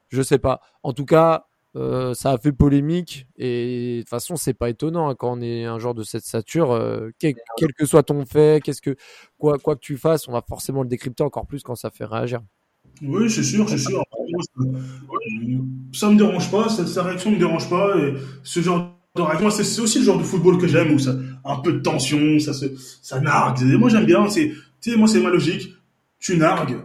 [0.09, 0.61] Je sais pas.
[0.83, 5.07] En tout cas, euh, ça a fait polémique et de toute façon c'est pas étonnant
[5.07, 7.35] hein, quand on est un genre de cette stature euh, quel,
[7.77, 8.95] que soit ton fait qu'est-ce que
[9.37, 12.05] quoi quoi que tu fasses on va forcément le décrypter encore plus quand ça fait
[12.05, 12.41] réagir
[13.01, 14.03] oui c'est sûr c'est sûr.
[15.91, 19.81] Ça, me dérange pas sa, réaction me dérange pas et ce genre de réaction c'est
[19.81, 22.65] aussi le genre de football que j'aime où ça un peu de tension ça se
[23.01, 23.63] ça nargue.
[23.77, 25.73] Moi j'aime bien c'est tu sais moi c'est ma logique.
[26.19, 26.77] Tu nargues.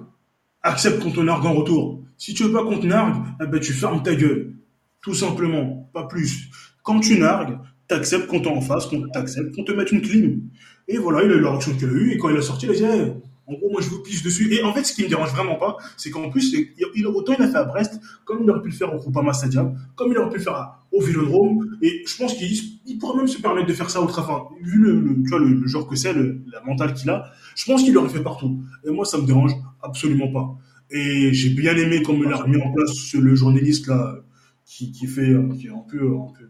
[0.62, 2.02] Accepte qu'on te nargue en retour.
[2.16, 4.54] Si tu veux pas qu'on te nargue eh ben tu fermes ta gueule.
[5.02, 6.48] Tout simplement, pas plus.
[6.82, 10.40] Quand tu nargues, t'acceptes qu'on t'en fasse, qu'on t'accepte, qu'on te mette une clim.
[10.88, 12.66] Et voilà, il a eu la réaction qu'il a eu, et quand il a sorti,
[12.66, 13.10] il a dit,
[13.46, 14.52] en gros, moi, je vous pisse dessus.
[14.54, 16.54] Et en fait, ce qui me dérange vraiment pas, c'est qu'en plus,
[16.94, 19.32] il, autant il a fait à Brest, comme il aurait pu le faire au Groupama
[19.32, 23.28] Stadium, comme il aurait pu le faire au Vélodrome, et je pense qu'il pourrait même
[23.28, 24.44] se permettre de faire ça au Trafin.
[24.62, 27.92] Vu le, tu vois, le, genre que c'est, la mentale qu'il a, je pense qu'il
[27.92, 28.62] l'aurait fait partout.
[28.86, 29.52] Et moi, ça me dérange
[29.82, 30.56] absolument pas.
[30.90, 34.16] Et j'ai bien aimé comme il a remis en place le journaliste là,
[34.64, 36.48] qui, qui fait euh, qui est un peu, un peu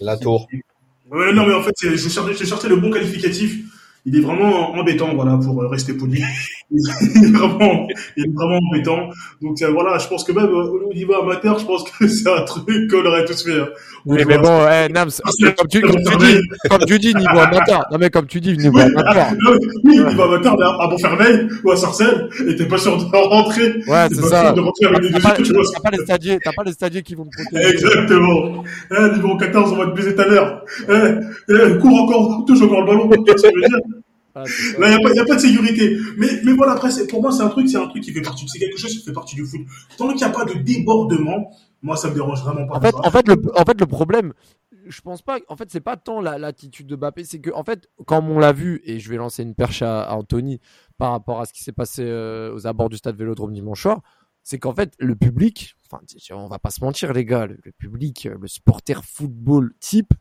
[0.00, 0.48] la tour.
[1.10, 3.62] Ouais, non mais en fait je cherchais, je cherchais le bon qualificatif
[4.06, 6.22] il est vraiment embêtant, voilà, pour euh, rester poli.
[6.70, 9.10] il est vraiment, il est vraiment embêtant.
[9.40, 12.28] Donc euh, voilà, je pense que même euh, au niveau amateur, je pense que c'est
[12.28, 13.60] un truc qu'on aurait tous fait.
[13.60, 13.68] Hein.
[14.04, 15.10] Oui, mais bon, eh, Nams,
[15.56, 17.84] comme tu, comme tu dis, comme tu dis, niveau amateur.
[17.90, 19.28] Non mais comme tu dis, niveau amateur.
[19.84, 23.76] oui, niveau amateur, mais à Montfermeil ou à Sarcelles, et t'es pas sûr de rentrer.
[23.86, 24.52] Ouais, c'est ça.
[24.52, 27.42] De rentrer avec des T'as pas les stadiers, t'as pas les stadiers qui vont te
[27.42, 27.74] protéger.
[27.74, 28.64] Exactement.
[28.90, 30.62] Eh, niveau 14, on va te baiser ta mère.
[30.88, 30.92] Eh,
[31.48, 33.10] eh, cours encore, touche encore le ballon.
[34.38, 34.44] Ah,
[34.78, 35.96] Là, il n'y a, pas de sécurité.
[36.18, 38.46] Mais, mais voilà, après, pour moi, c'est un truc, c'est un truc qui fait partie,
[38.46, 39.62] c'est quelque chose qui fait partie du foot.
[39.96, 42.76] Tant qu'il n'y a pas de débordement, moi, ça me dérange vraiment pas.
[42.76, 44.34] En fait, en fait, le, en fait, le problème,
[44.86, 47.88] je pense pas, en fait, c'est pas tant l'attitude de Mbappé, c'est que, en fait,
[48.04, 50.60] quand on l'a vu, et je vais lancer une perche à, Anthony
[50.98, 54.02] par rapport à ce qui s'est passé euh, aux abords du stade Vélodrome dimanche soir,
[54.42, 57.72] c'est qu'en fait, le public, enfin, on va pas se mentir, les gars, le, le
[57.72, 60.12] public, le supporter football type,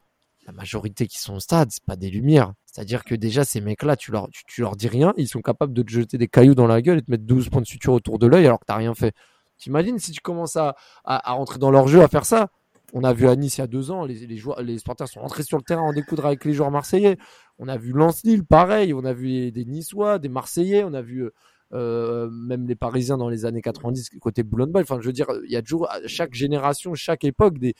[0.46, 2.54] la majorité qui sont au stade, c'est pas des lumières.
[2.66, 4.28] C'est-à-dire que déjà, ces mecs-là, tu leur,
[4.58, 7.02] leur dis rien, ils sont capables de te jeter des cailloux dans la gueule et
[7.02, 9.14] te mettre 12 points de suture autour de l'œil alors que t'as rien fait.
[9.58, 12.50] T'imagines si tu commences à, à, rentrer dans leur jeu, à faire ça?
[12.94, 15.08] On a vu à Nice il y a deux ans, les, les, joueurs, les sporteurs
[15.08, 17.18] sont rentrés sur le terrain en découdre avec les joueurs marseillais.
[17.58, 18.94] On a vu Lens-Lille, pareil.
[18.94, 20.84] On a vu des Niçois, des Marseillais.
[20.84, 21.30] On a vu
[21.76, 24.84] euh, même les Parisiens dans les années 90 côté Boulogne-Ball.
[24.84, 27.76] Enfin, je veux dire, il y a toujours chaque génération, chaque époque des,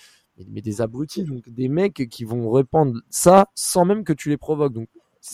[0.50, 4.38] mais des abrutis, donc des mecs qui vont répandre ça sans même que tu les
[4.38, 4.74] provoques.
[4.74, 4.90] Donc,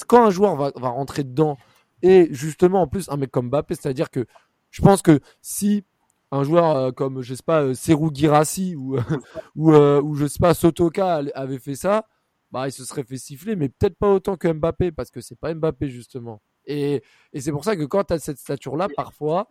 [0.07, 1.57] quand un joueur va, va rentrer dedans,
[2.01, 4.25] et justement, en plus, un mec comme Mbappé, c'est-à-dire que
[4.69, 5.83] je pense que si
[6.31, 8.97] un joueur euh, comme, je sais pas, euh, Serou Girassi ou,
[9.55, 12.07] ou, euh, ou, je sais pas, Sotoka avait fait ça,
[12.51, 15.37] bah, il se serait fait siffler, mais peut-être pas autant que Mbappé, parce que c'est
[15.37, 16.41] pas Mbappé, justement.
[16.65, 17.03] Et,
[17.37, 19.47] c'est pour ça que quand tu as cette stature-là, parfois,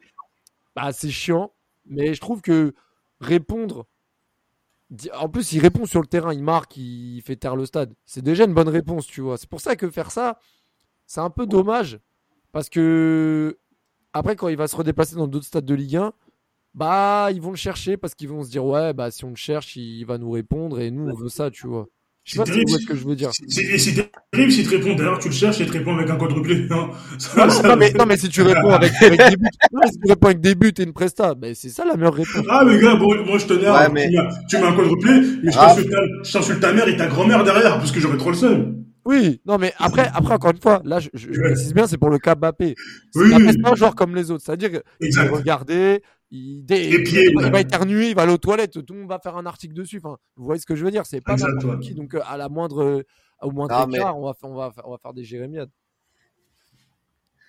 [0.76, 1.52] bah, c'est chiant,
[1.86, 2.74] mais je trouve que
[3.20, 3.86] répondre
[5.14, 7.94] en plus, il répond sur le terrain, il marque, il fait taire le stade.
[8.06, 9.38] C'est déjà une bonne réponse, tu vois.
[9.38, 10.40] C'est pour ça que faire ça,
[11.06, 12.00] c'est un peu dommage.
[12.52, 13.58] Parce que,
[14.12, 16.12] après, quand il va se redéplacer dans d'autres stades de Ligue 1,
[16.74, 19.36] bah, ils vont le chercher parce qu'ils vont se dire, ouais, bah, si on le
[19.36, 21.86] cherche, il va nous répondre et nous, on veut ça, tu vois.
[22.24, 23.30] Je sais pas si tu vois ce que je veux dire.
[23.32, 26.66] C'est terrible si tu réponds, d'ailleurs, tu le cherches et tu réponds avec un quadruplé.
[26.70, 26.90] Hein.
[27.64, 30.26] non, mais, non, mais si tu réponds avec, avec des buts, non, si tu réponds
[30.26, 32.44] avec des buts et une presta, ben, c'est ça la meilleure réponse.
[32.48, 34.08] Ah, mais gars, bon, moi, je te nerve, mais...
[34.48, 38.00] tu, mets, un quadruplé, et je t'insulte ta mère et ta grand-mère derrière, parce que
[38.00, 38.84] j'aurais trop le seum.
[39.06, 42.10] Oui, non, mais après, après encore une fois, là, je, je, précise bien, c'est pour
[42.10, 42.74] le cas Mbappé.
[43.14, 43.32] Oui.
[43.50, 44.44] C'est pas un joueur comme les autres.
[44.44, 45.10] C'est-à-dire qu'il
[46.30, 49.46] il, il, va éternuer, il va aller aux toilettes, tout le monde va faire un
[49.46, 50.00] article dessus.
[50.02, 51.94] Enfin, vous voyez ce que je veux dire C'est pas n'importe qui.
[51.94, 53.02] Donc, à la moindre, euh,
[53.42, 55.70] au moindre écart, on va, on va, on va faire des jérémiades.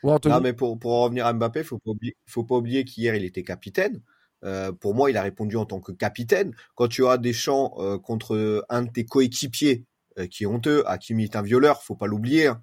[0.03, 3.15] non, mais pour, pour en revenir à Mbappé, faut pas oublier, faut pas oublier qu'hier
[3.15, 4.01] il était capitaine.
[4.43, 6.55] Euh, pour moi, il a répondu en tant que capitaine.
[6.75, 9.85] Quand tu as des chants euh, contre un de tes coéquipiers
[10.19, 12.61] euh, qui est honteux, Hakimi est un violeur, faut pas l'oublier, hein,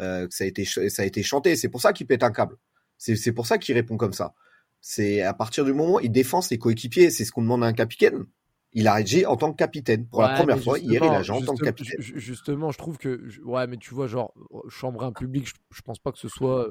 [0.00, 1.56] euh, que ça a été ça a été chanté.
[1.56, 2.56] C'est pour ça qu'il pète un câble.
[2.98, 4.34] C'est pour ça qu'il répond comme ça.
[4.80, 7.66] C'est à partir du moment où il défend ses coéquipiers, c'est ce qu'on demande à
[7.66, 8.24] un capitaine.
[8.72, 10.06] Il a réagi en tant que capitaine.
[10.06, 11.96] Pour la première fois, hier, il a en tant que capitaine.
[11.98, 14.32] Justement, je trouve que, ouais, mais tu vois, genre,
[14.68, 16.70] chambrer un public, je, je pense pas que ce soit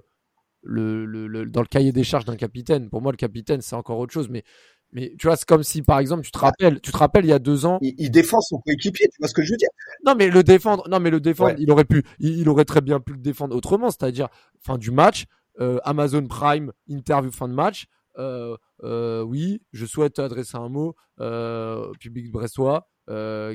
[0.61, 2.89] le, le, le, dans le cahier des charges d'un capitaine.
[2.89, 4.29] Pour moi, le capitaine, c'est encore autre chose.
[4.29, 4.43] Mais
[4.91, 7.29] mais tu vois, c'est comme si, par exemple, tu te rappelles, tu te rappelles il
[7.29, 7.77] y a deux ans.
[7.81, 9.69] Il, défend son coéquipier, tu vois ce que je veux dire?
[10.05, 12.99] Non, mais le défendre, non, mais le défendre, il aurait pu, il, aurait très bien
[12.99, 15.25] pu le défendre autrement, c'est-à-dire fin du match,
[15.59, 17.85] euh, Amazon Prime, interview fin de match.
[18.17, 22.87] Euh, euh, oui, je souhaite adresser un mot euh, au public brestois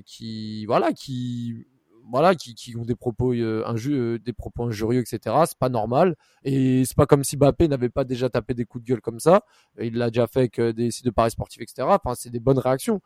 [0.05, 1.65] qui, voilà, qui
[2.11, 5.37] voilà, qui, qui ont des propos, euh, inju des propos injurieux, etc.
[5.47, 6.17] C'est pas normal.
[6.43, 9.21] Et c'est pas comme si Mbappé n'avait pas déjà tapé des coups de gueule comme
[9.21, 9.43] ça.
[9.81, 11.89] Il l'a déjà fait avec des sites de paris sportifs, etc.
[11.89, 13.01] Enfin, c'est des bonnes réactions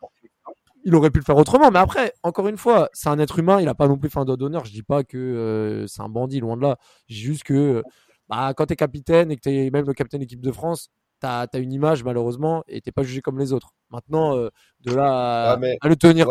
[0.85, 1.71] il aurait pu le faire autrement.
[1.71, 3.59] Mais après, encore une fois, c'est un être humain.
[3.59, 4.65] Il n'a pas non plus fait un doigt d'honneur.
[4.65, 6.77] Je dis pas que c'est un bandit, loin de là.
[7.07, 7.83] Je dis juste que
[8.29, 10.89] bah, quand tu es capitaine et que tu es même le capitaine d'équipe de France,
[11.21, 13.73] tu as, une image malheureusement et t'es pas jugé comme les autres.
[13.89, 14.49] Maintenant, euh,
[14.81, 16.27] de là à, le tenir.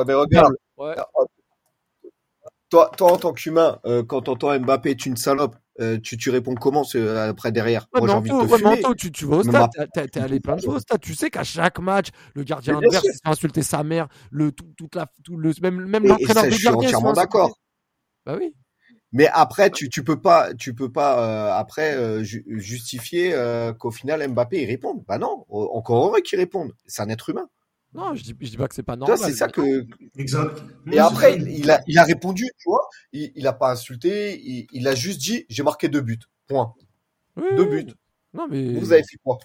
[2.70, 6.28] Toi, toi, en tant qu'humain, euh, quand t'entends Mbappé est une salope, euh, tu, tu
[6.28, 6.84] réponds comment
[7.16, 7.86] après derrière?
[7.94, 10.62] Moi, j'ai envie de te ouais, tu, tu vas au stade, t'es allé plein de
[10.62, 11.00] fois au stade.
[11.00, 14.96] Tu sais qu'à chaque match, le gardien adverse s'est insulté sa mère, le tout, toute
[14.96, 16.50] la, tout le même même l'entraîneur du gardien.
[16.50, 17.58] Je suis entièrement d'accord.
[18.26, 18.54] Bah oui.
[19.12, 23.90] Mais après, tu, tu peux pas, tu peux pas euh, après euh, justifier euh, qu'au
[23.90, 25.02] final Mbappé il réponde.
[25.08, 26.74] Bah non, encore heureux qu'il réponde.
[26.86, 27.48] C'est un être humain.
[27.94, 29.16] Non, je dis, je dis pas que c'est pas normal.
[29.16, 29.86] C'est ça que.
[30.18, 30.62] Exact.
[30.92, 32.86] Et après, il a, il a répondu, tu vois.
[33.12, 34.38] Il, il a pas insulté.
[34.44, 36.18] Il, il a juste dit, j'ai marqué deux buts.
[36.46, 36.74] Point.
[37.56, 37.94] deux buts.
[38.34, 38.74] Non mais.
[38.74, 39.38] Vous avez fait quoi?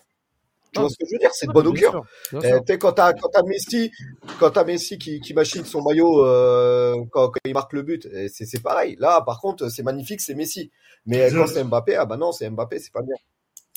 [0.73, 1.31] Tu vois ce que je veux dire?
[1.33, 2.03] C'est de bon augure.
[2.33, 3.91] Eh, quand t'as quand as Messi,
[4.39, 8.07] quand t'as Messi qui, qui machine son maillot euh, quand, quand, il marque le but,
[8.11, 8.95] eh, c'est c'est pareil.
[8.99, 10.71] Là, par contre, c'est magnifique, c'est Messi.
[11.05, 13.15] Mais quand c'est Mbappé, ah bah non, c'est Mbappé, c'est pas bien.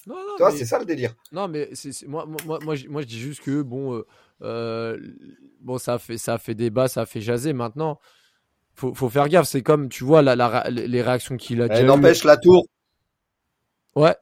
[0.06, 1.14] Non, non, toi, c'est ça le délire.
[1.32, 4.06] Non, mais c'est moi, moi, moi, je, moi, je dis juste que bon, euh,
[4.42, 4.98] euh,
[5.60, 7.52] bon, ça a fait, ça a fait débat, ça a fait jaser.
[7.52, 7.98] Maintenant,
[8.74, 9.48] faut, faut faire gaffe.
[9.48, 11.66] C'est comme, tu vois, la, la, les réactions qu'il a.
[11.66, 12.66] Elle eh, n'empêche la tour.
[13.96, 14.14] Ouais,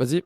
[0.00, 0.24] vas-y.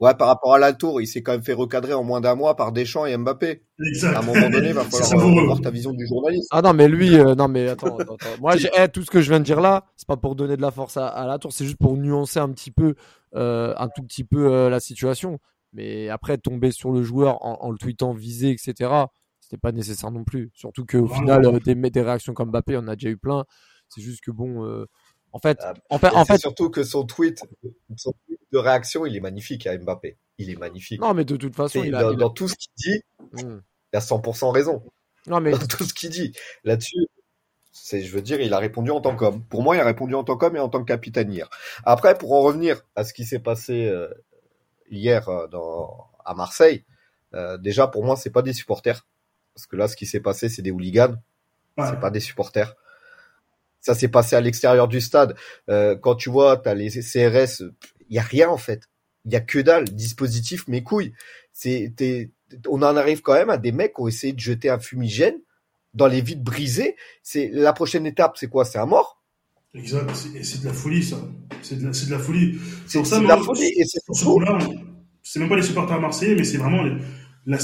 [0.00, 2.34] Ouais, par rapport à la tour, il s'est quand même fait recadrer en moins d'un
[2.34, 3.62] mois par Deschamps et Mbappé.
[3.86, 4.16] Exact.
[4.16, 6.48] À un moment donné, il va falloir voir ta vision du journaliste.
[6.50, 9.28] Ah non, mais lui, euh, non mais attends, attends, moi, eh, tout ce que je
[9.28, 11.66] viens de dire là, c'est pas pour donner de la force à, la tour, c'est
[11.66, 12.94] juste pour nuancer un petit peu,
[13.34, 15.38] euh, un tout petit peu euh, la situation.
[15.74, 18.90] Mais après, tomber sur le joueur en, le tweetant visé, etc.,
[19.38, 20.50] c'était pas nécessaire non plus.
[20.54, 23.44] Surtout qu'au final, des, des réactions comme Mbappé, on a déjà eu plein.
[23.88, 24.86] C'est juste que bon,
[25.32, 27.42] en fait, ah, en fait, en fait, surtout que son tweet,
[27.96, 30.16] son tweet de réaction, il est magnifique à Mbappé.
[30.38, 31.00] Il est magnifique.
[31.00, 33.00] Non, mais de toute façon, il a, dans, tout ce qu'il dit,
[33.44, 33.60] hmm.
[33.92, 34.82] il a 100% raison.
[35.26, 36.32] Non, mais dans tout ce qu'il dit
[36.64, 37.06] là-dessus,
[37.72, 39.44] c'est, je veux dire, il a répondu en tant qu'homme.
[39.44, 41.48] Pour moi, il a répondu en tant qu'homme et en tant que capitaine hier.
[41.84, 44.08] Après, pour en revenir à ce qui s'est passé euh,
[44.90, 46.84] hier euh, dans, à Marseille,
[47.34, 49.06] euh, déjà pour moi, c'est pas des supporters,
[49.54, 51.16] parce que là, ce qui s'est passé, c'est des hooligans.
[51.78, 52.74] C'est pas des supporters
[53.80, 55.34] ça s'est passé à l'extérieur du stade.
[55.68, 57.62] Euh, quand tu vois, t'as les CRS,
[58.08, 58.88] il y a rien en fait.
[59.24, 61.12] Il y a que dalle, dispositif, mes couilles.
[61.52, 61.92] C'est,
[62.68, 65.36] on en arrive quand même à des mecs qui ont essayé de jeter un fumigène
[65.94, 66.96] dans les vides brisées.
[67.22, 68.64] C'est la prochaine étape, c'est quoi?
[68.64, 69.22] C'est un mort?
[69.74, 70.10] Exact.
[70.42, 71.16] C'est de la folie, ça.
[71.62, 72.58] C'est de, de, la folie.
[72.86, 73.72] C'est de la folie.
[73.76, 74.00] Et c'est
[75.22, 76.82] c'est même pas les supporters à Marseille, mais c'est vraiment
[77.46, 77.58] la,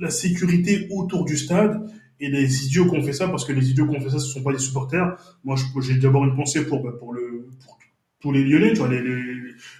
[0.00, 1.82] la sécurité autour du stade
[2.22, 4.20] et les idiots qui ont fait ça, parce que les idiots qui ont fait ça,
[4.20, 5.16] ce sont pas des supporters.
[5.44, 7.76] Moi, j'ai d'abord une pensée pour, bah, pour, le, pour
[8.20, 9.20] tous les Lyonnais, tu vois, les, les,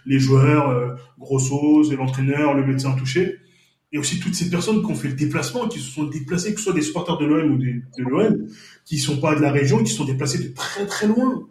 [0.07, 0.89] les joueurs, euh,
[1.21, 3.39] Grossos, l'entraîneur, le médecin touché,
[3.93, 6.59] et aussi toutes ces personnes qui ont fait le déplacement, qui se sont déplacées, que
[6.59, 8.49] ce soit des supporters de l'OM ou de l'OM,
[8.85, 11.47] qui sont pas de la région, qui se sont déplacés de très très loin,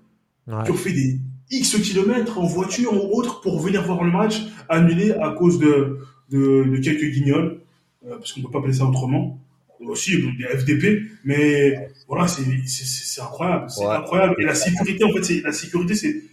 [0.66, 1.20] qui ont fait des
[1.52, 6.00] X kilomètres en voiture ou autre pour venir voir le match annulé à cause de,
[6.32, 7.62] de, de quelques guignols,
[8.06, 9.41] euh, parce qu'on peut pas appeler ça autrement
[9.88, 12.42] aussi des FDP, mais voilà, c'est
[13.22, 14.36] incroyable, c'est incroyable.
[14.40, 16.24] Et la sécurité, en fait, c'est la sécurité, c'est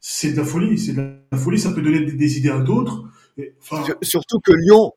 [0.00, 3.04] c'est de la folie, c'est de la folie, ça peut donner des, idées à d'autres.
[3.60, 3.84] Enfin...
[4.02, 4.92] Surtout que Lyon,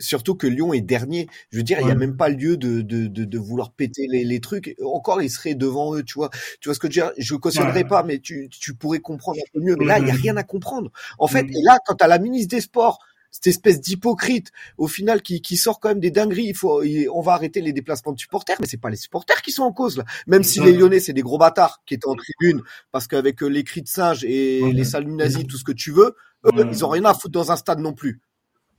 [0.00, 1.28] surtout que Lyon est dernier.
[1.50, 4.06] Je veux dire, il n'y a même pas lieu de, de, de, de vouloir péter
[4.10, 4.74] les, les, trucs.
[4.84, 6.30] Encore, il serait devant eux, tu vois.
[6.60, 7.12] Tu vois ce que je veux dire?
[7.18, 9.76] Je cautionnerai pas, mais tu, tu pourrais comprendre un peu mieux.
[9.78, 10.90] Mais là, il n'y a rien à comprendre.
[11.18, 12.98] En fait, et là, quand tu as la ministre des Sports
[13.30, 16.46] cette espèce d'hypocrite au final qui, qui sort quand même des dingueries.
[16.46, 19.52] Il faut, on va arrêter les déplacements de supporters, mais c'est pas les supporters qui
[19.52, 20.04] sont en cause là.
[20.26, 22.62] Même si les Lyonnais c'est des gros bâtards qui étaient en tribune
[22.92, 25.92] parce qu'avec euh, les cris de singe et les saluts nazis, tout ce que tu
[25.92, 28.20] veux, eux, ils ont rien à foutre dans un stade non plus.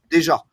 [0.10, 0.44] Déjà.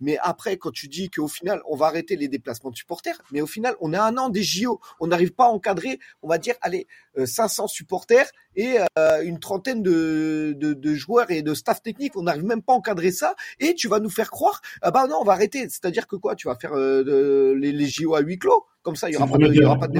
[0.00, 3.40] Mais après, quand tu dis qu'au final, on va arrêter les déplacements de supporters, mais
[3.40, 6.38] au final, on a un an des JO, on n'arrive pas à encadrer, on va
[6.38, 6.86] dire, allez,
[7.24, 12.22] 500 euh, supporters et euh, une trentaine de, de, joueurs et de staff technique, on
[12.22, 15.16] n'arrive même pas à encadrer ça, et tu vas nous faire croire, ah bah non,
[15.20, 15.68] on va arrêter.
[15.68, 19.08] C'est-à-dire que quoi, tu vas faire euh, les, les JO à huis clos, comme ça,
[19.08, 19.98] il y aura pas de, aura pas de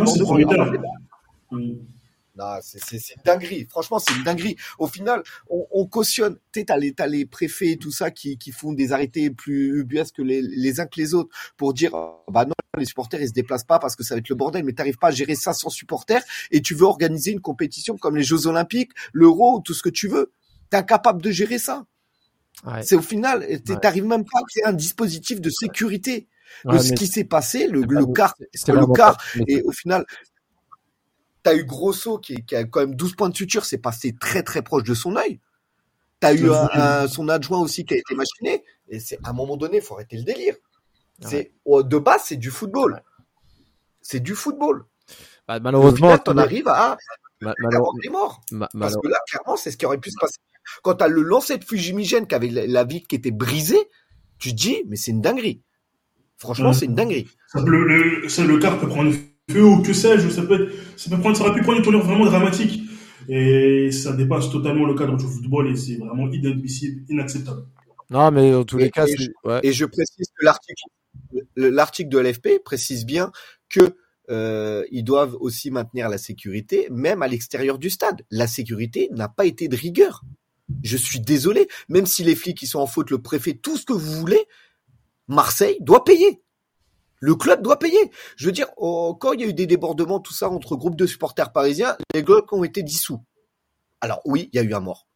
[2.36, 3.66] non, c'est dinguerie.
[3.70, 4.56] Franchement, c'est une dinguerie.
[4.78, 6.36] Au final, on, on cautionne.
[6.52, 10.16] Tu sais, t'as les, préfets et tout ça qui, qui font des arrêtés plus ubuesques
[10.16, 11.92] que les, les uns que les autres pour dire,
[12.28, 14.64] bah non, les supporters, ils se déplacent pas parce que ça va être le bordel,
[14.64, 18.16] mais t'arrives pas à gérer ça sans supporters et tu veux organiser une compétition comme
[18.16, 20.32] les Jeux Olympiques, l'Euro, tout ce que tu veux.
[20.70, 21.86] T'es incapable de gérer ça.
[22.82, 23.46] C'est au final,
[23.80, 26.28] t'arrives même pas à créer un dispositif de sécurité
[26.64, 30.04] ce qui s'est passé, le, le quart, le quart, et au final,
[31.44, 34.42] t'as eu Grosso qui, qui, a quand même 12 points de suture, c'est passé très
[34.42, 35.38] très proche de son œil.
[36.18, 39.56] T'as eu un, son adjoint aussi qui a été machiné, et c'est à un moment
[39.56, 40.56] donné, faut arrêter le délire.
[41.20, 43.02] C'est de base, c'est du football.
[44.00, 44.86] C'est du football.
[45.46, 46.96] Bah, malheureusement, t'en arrives à
[47.40, 48.40] malheureusement des morts.
[48.78, 50.38] Parce que là, clairement, c'est ce qui aurait pu se passer.
[50.82, 53.90] Quand t'as le lancer de fumigène qui avait la, vie qui était brisée,
[54.38, 55.62] tu te dis, mais c'est une dinguerie.
[56.38, 57.28] Franchement, c'est une dinguerie.
[57.54, 59.12] le, le, le car peut prendre
[59.50, 62.04] feu ou que sais-je, ça peut ça peut prendre, ça aurait pu prendre une tournure
[62.04, 62.82] vraiment dramatique.
[63.28, 67.64] Et ça dépasse totalement le cadre du football et c'est vraiment inadmissible, inacceptable.
[68.10, 69.06] Non, mais en tous les cas,
[69.62, 70.84] et je précise que l'article,
[71.56, 73.32] l'article de l'FP précise bien
[73.70, 73.96] que
[74.30, 78.22] euh, ils doivent aussi maintenir la sécurité, même à l'extérieur du stade.
[78.30, 80.22] La sécurité n'a pas été de rigueur.
[80.82, 83.84] Je suis désolé, même si les flics qui sont en faute, le préfet, tout ce
[83.84, 84.46] que vous voulez,
[85.28, 86.40] Marseille doit payer.
[87.24, 88.10] Le club doit payer.
[88.36, 91.06] Je veux dire, quand il y a eu des débordements, tout ça, entre groupes de
[91.06, 93.18] supporters parisiens, les clubs ont été dissous.
[94.02, 95.06] Alors oui, il y a eu un mort.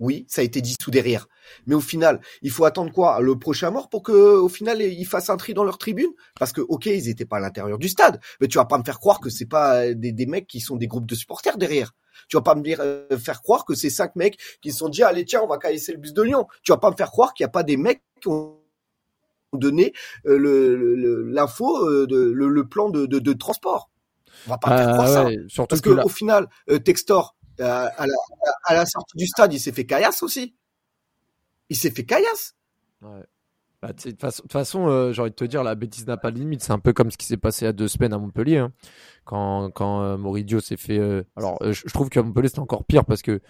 [0.00, 1.28] Oui, ça a été dissous derrière.
[1.66, 3.20] Mais au final, il faut attendre quoi?
[3.20, 6.10] Le prochain mort pour que, au final, ils fassent un tri dans leur tribune?
[6.36, 8.82] Parce que, ok, ils étaient pas à l'intérieur du stade, mais tu vas pas me
[8.82, 11.92] faire croire que c'est pas des, des, mecs qui sont des groupes de supporters derrière.
[12.28, 15.04] Tu vas pas me euh, faire croire que c'est cinq mecs qui se sont dit,
[15.04, 16.48] allez tiens, on va caisser le bus de Lyon.
[16.64, 18.61] Tu vas pas me faire croire qu'il y a pas des mecs qui ont
[19.52, 19.92] donné
[20.26, 23.90] euh, le l'info, euh, le, le, plan de, de, de, transport.
[24.46, 25.66] On va pas me faire croire ça.
[25.68, 26.48] Parce que, au final,
[26.84, 28.14] Textor, à, la,
[28.64, 30.54] à, la, sortie du stade, il s'est fait caillasse aussi.
[31.68, 32.54] Il s'est fait caillasse.
[33.02, 33.22] Ouais.
[33.82, 36.38] Bah, de toute façon, euh, j'ai envie de te dire, la bêtise n'a pas de
[36.38, 36.62] limite.
[36.62, 38.58] C'est un peu comme ce qui s'est passé il y a deux semaines à Montpellier,
[38.58, 38.72] hein.
[39.24, 40.98] quand, quand euh, Moridio s'est fait.
[40.98, 43.40] Euh, alors, je, trouve qu'à Montpellier c'était encore pire parce que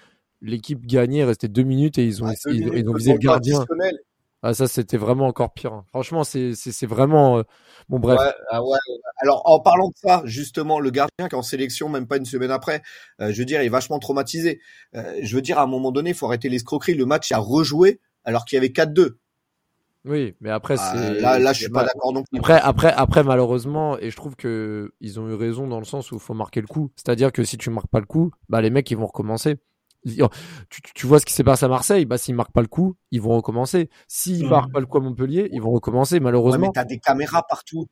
[0.41, 3.63] l'équipe gagnait, restait deux minutes et ils ont, ils, ont visé le gardien.
[4.45, 5.73] Ah, ça, c'était vraiment encore pire.
[5.73, 5.85] Hein.
[5.89, 7.39] Franchement, c'est, c'est, vraiment.
[7.39, 7.43] Euh,
[7.89, 8.19] bon, bref.
[8.51, 8.79] Ah ouais,
[9.19, 12.25] Alors, en parlant de ça, justement, le gardien qui est en sélection, même pas une
[12.25, 12.83] semaine après,
[13.21, 14.61] euh, je veux dire, il est vachement traumatisé.
[14.97, 16.95] Euh, je veux dire, à un moment donné, il faut arrêter l'escroquerie.
[16.95, 19.17] Le match a rejoué alors qu'il y avait 4-2.
[20.05, 21.21] Oui, mais après, ah, c'est.
[21.21, 22.41] Là, là, je suis pas d'accord non plus.
[22.41, 26.11] Après, après, après, malheureusement, et je trouve que ils ont eu raison dans le sens
[26.11, 26.91] où il faut marquer le coup.
[26.97, 29.59] C'est-à-dire que si tu marques pas le coup, bah, les mecs, ils vont recommencer.
[30.95, 33.21] Tu, vois ce qui s'est passé à Marseille, bah s'ils marquent pas le coup, ils
[33.21, 33.89] vont recommencer.
[34.09, 36.61] S'ils marquent pas le coup à Montpellier, ils vont recommencer malheureusement.
[36.61, 37.87] Ouais, mais t'as des caméras partout.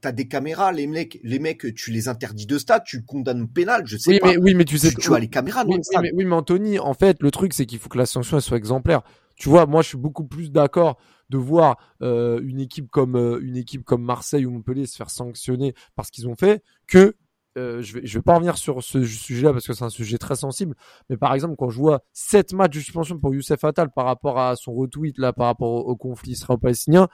[0.00, 3.46] T'as as des caméras, les mecs, les mecs, tu les interdis de stade, tu condamnes
[3.46, 4.28] pénal, je sais oui, pas.
[4.28, 5.64] Mais, oui, mais tu sais, tu, as les caméras.
[5.68, 8.38] Oui, mais, oui, mais Anthony, en fait, le truc c'est qu'il faut que la sanction
[8.38, 9.02] elle soit exemplaire.
[9.36, 13.38] Tu vois, moi je suis beaucoup plus d'accord de voir euh, une équipe comme euh,
[13.42, 17.14] une équipe comme Marseille ou Montpellier se faire sanctionner parce qu'ils ont fait que
[17.56, 20.18] euh, je vais je vais pas revenir sur ce sujet-là parce que c'est un sujet
[20.18, 20.74] très sensible.
[21.08, 24.38] Mais par exemple, quand je vois sept matchs de suspension pour Youssef Attal par rapport
[24.38, 27.08] à son retweet là, par rapport au, conflit israélo-palestinien,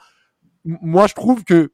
[0.65, 1.71] moi je trouve que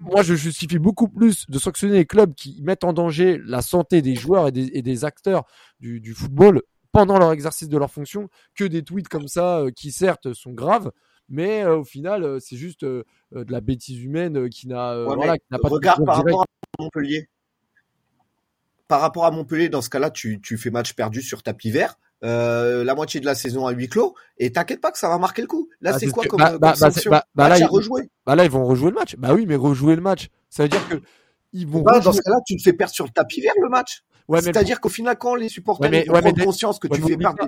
[0.00, 4.02] moi je justifie beaucoup plus de sanctionner les clubs qui mettent en danger la santé
[4.02, 5.44] des joueurs et des, et des acteurs
[5.80, 9.70] du, du, football pendant leur exercice de leur fonction que des tweets comme ça euh,
[9.72, 10.92] qui certes sont graves
[11.28, 16.04] mais euh, au final c'est juste de la bêtise humaine qui n'a voilà, pas regarde
[16.06, 17.28] par rapport à Montpellier
[18.88, 21.98] par rapport à Montpellier, dans ce cas-là, tu, tu fais match perdu sur tapis vert.
[22.24, 25.18] Euh, la moitié de la saison à huis clos et t'inquiète pas que ça va
[25.18, 25.68] marquer le coup.
[25.80, 28.10] Là, ah, c'est quoi comme, bah, bah, bah, bah là, ils, rejouer.
[28.26, 29.14] Bah là, ils vont rejouer le match.
[29.16, 31.00] Bah oui, mais rejouer le match, ça veut dire que
[31.52, 31.82] ils vont.
[31.82, 34.02] Dans ce cas-là, tu te fais perdre sur le tapis vert le match.
[34.26, 37.38] Ouais, C'est-à-dire qu'au final, quand les supporters ouais, mais, prendre conscience que tu fais perdre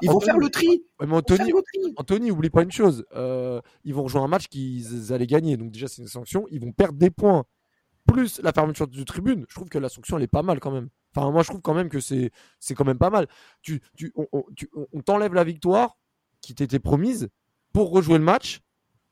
[0.00, 0.84] ils vont faire le tri.
[1.00, 1.52] mais Anthony,
[1.96, 3.04] Anthony, oublie pas une chose.
[3.14, 5.56] Euh, ils vont rejouer un match qu'ils allaient gagner.
[5.56, 6.46] Donc déjà, c'est une sanction.
[6.50, 7.44] Ils vont perdre des points
[8.06, 10.70] plus la fermeture de tribune, je trouve que la sanction elle est pas mal quand
[10.70, 10.88] même.
[11.14, 13.28] Enfin, moi je trouve quand même que c'est c'est quand même pas mal.
[13.62, 15.98] Tu, tu, on, t'enlève la victoire
[16.40, 17.28] qui t'était promise
[17.72, 18.60] pour rejouer le match.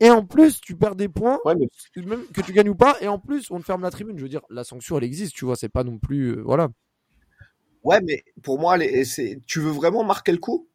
[0.03, 1.38] Et en plus, tu perds des points,
[1.94, 4.16] même que tu gagnes ou pas, et en plus, on te ferme la tribune.
[4.16, 6.37] Je veux dire, la sanction, elle existe, tu vois, c'est pas non plus.
[6.37, 6.70] Euh, voilà.
[7.85, 10.70] Ouais, mais pour moi, c'est, tu veux vraiment marquer le coup?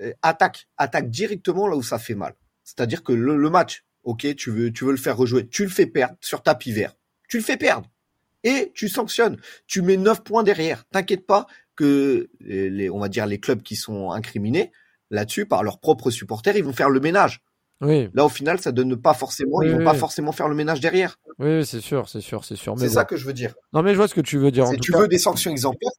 [0.00, 0.66] Euh, Attaque.
[0.78, 2.34] Attaque directement là où ça fait mal.
[2.64, 5.68] C'est-à-dire que le, le, match, ok, tu veux, tu veux le faire rejouer, tu le
[5.68, 6.94] fais perdre sur tapis vert
[7.30, 7.88] tu le fais perdre.
[8.44, 9.38] Et tu sanctionnes.
[9.66, 10.84] Tu mets 9 points derrière.
[10.90, 14.72] T'inquiète pas que les, on va dire les clubs qui sont incriminés
[15.10, 17.40] là-dessus par leurs propres supporters, ils vont faire le ménage.
[17.80, 18.10] Oui.
[18.12, 21.18] Là, au final, ça donne pas forcément, ils vont pas forcément faire le ménage derrière.
[21.38, 22.74] Oui, c'est sûr, c'est sûr, c'est sûr.
[22.78, 23.54] C'est ça que je veux dire.
[23.72, 24.66] Non, mais je vois ce que tu veux dire.
[24.66, 25.92] Si tu veux des sanctions exemplaires.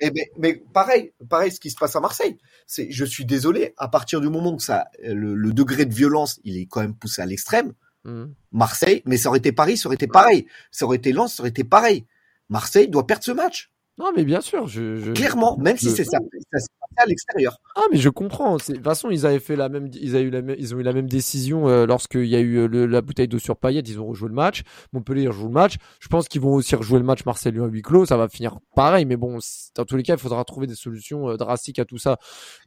[0.00, 2.36] Eh ben, mais pareil, pareil, ce qui se passe à Marseille.
[2.66, 6.58] C'est, je suis désolé, à partir du moment où ça, le degré de violence, il
[6.58, 7.72] est quand même poussé à l'extrême.
[8.04, 8.34] Mhm.
[8.52, 10.46] Marseille, mais ça aurait été Paris, ça aurait été pareil.
[10.70, 12.06] Ça aurait été Lens, ça aurait été pareil.
[12.48, 13.71] Marseille doit perdre ce match.
[13.98, 14.66] Non, mais bien sûr.
[14.66, 16.18] Je, Clairement, même si c'est ça,
[16.96, 17.58] à l'extérieur.
[17.76, 18.56] Ah mais je comprends.
[18.56, 20.78] De toute façon, ils avaient fait la même, ils, avaient eu la même, ils ont
[20.78, 23.88] eu la même décision euh, lorsqu'il y a eu euh, la bouteille d'eau sur paillettes.
[23.88, 24.62] Ils ont rejoué le match.
[24.92, 25.76] Montpellier rejoue le match.
[26.00, 28.06] Je pense qu'ils vont aussi rejouer le match Marseille à huis clos.
[28.06, 29.04] Ça va finir pareil.
[29.04, 29.38] Mais bon,
[29.74, 32.18] dans tous les cas, il faudra trouver des solutions euh, drastiques à tout ça.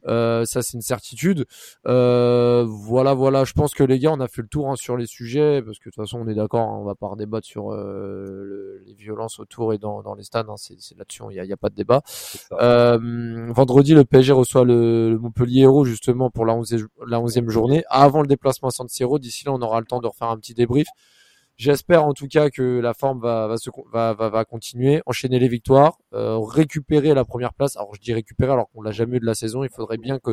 [0.04, 1.46] ça, c'est une certitude.
[1.84, 3.44] voilà, voilà.
[3.44, 5.78] Je pense que les gars, on a fait le tour hein, sur les sujets parce
[5.78, 6.68] que de toute façon, on est d'accord.
[6.68, 10.48] Hein, on va pas débattre sur les violences autour et dans, dans les stades.
[10.48, 12.02] Hein, c'est là-dessus, il n'y a, a, pas de débat.
[12.50, 18.20] vendredi, le PSG reçoit le, Montpellier Héros justement pour la 11e, la 11e journée avant
[18.20, 19.18] le déplacement à San Siro.
[19.18, 20.86] D'ici là, on aura le temps de refaire un petit débrief.
[21.56, 25.38] J'espère en tout cas que la forme va, va, se, va, va, va continuer, enchaîner
[25.38, 27.76] les victoires, euh, récupérer la première place.
[27.76, 29.64] Alors je dis récupérer alors qu'on l'a jamais eu de la saison.
[29.64, 30.32] Il faudrait bien que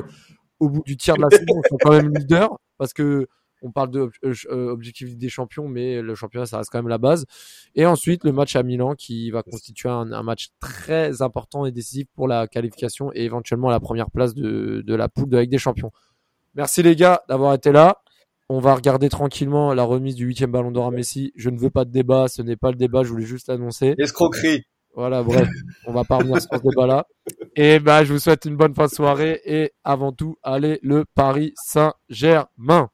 [0.60, 3.28] au bout du tiers de la saison, on soit quand même leader parce que
[3.64, 4.78] on parle de euh, euh,
[5.16, 7.26] des champions, mais le championnat, ça reste quand même la base.
[7.76, 12.08] Et ensuite, le match à Milan qui va constituer un, match très important et décisif
[12.14, 15.92] pour la qualification et éventuellement la première place de, la poule de Ligue des Champions.
[16.56, 18.02] Merci les gars d'avoir été là.
[18.50, 21.32] On va regarder tranquillement la remise du huitième ballon d'or à Messi.
[21.36, 23.96] Je ne veux pas de débat, ce n'est pas le débat, je voulais juste l'annoncer.
[23.98, 24.64] Escroquerie.
[24.96, 25.50] Voilà, bref,
[25.88, 27.08] on va pas revenir sur ce débat-là.
[27.56, 31.06] Et bah, je vous souhaite une bonne fin de soirée et avant tout, allez le
[31.14, 32.90] Paris Saint-Germain.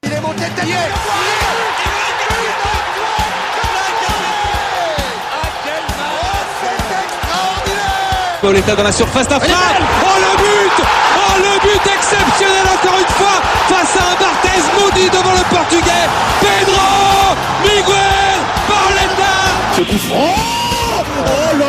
[8.41, 9.55] Il dans la surface d'affaire.
[10.01, 10.85] Oh le but
[11.17, 16.07] Oh le but exceptionnel encore une fois face à un Barthez maudit devant le portugais.
[16.39, 19.35] Pedro Miguel Paoletta
[19.75, 20.35] Ce coup franc
[21.27, 21.68] Oh là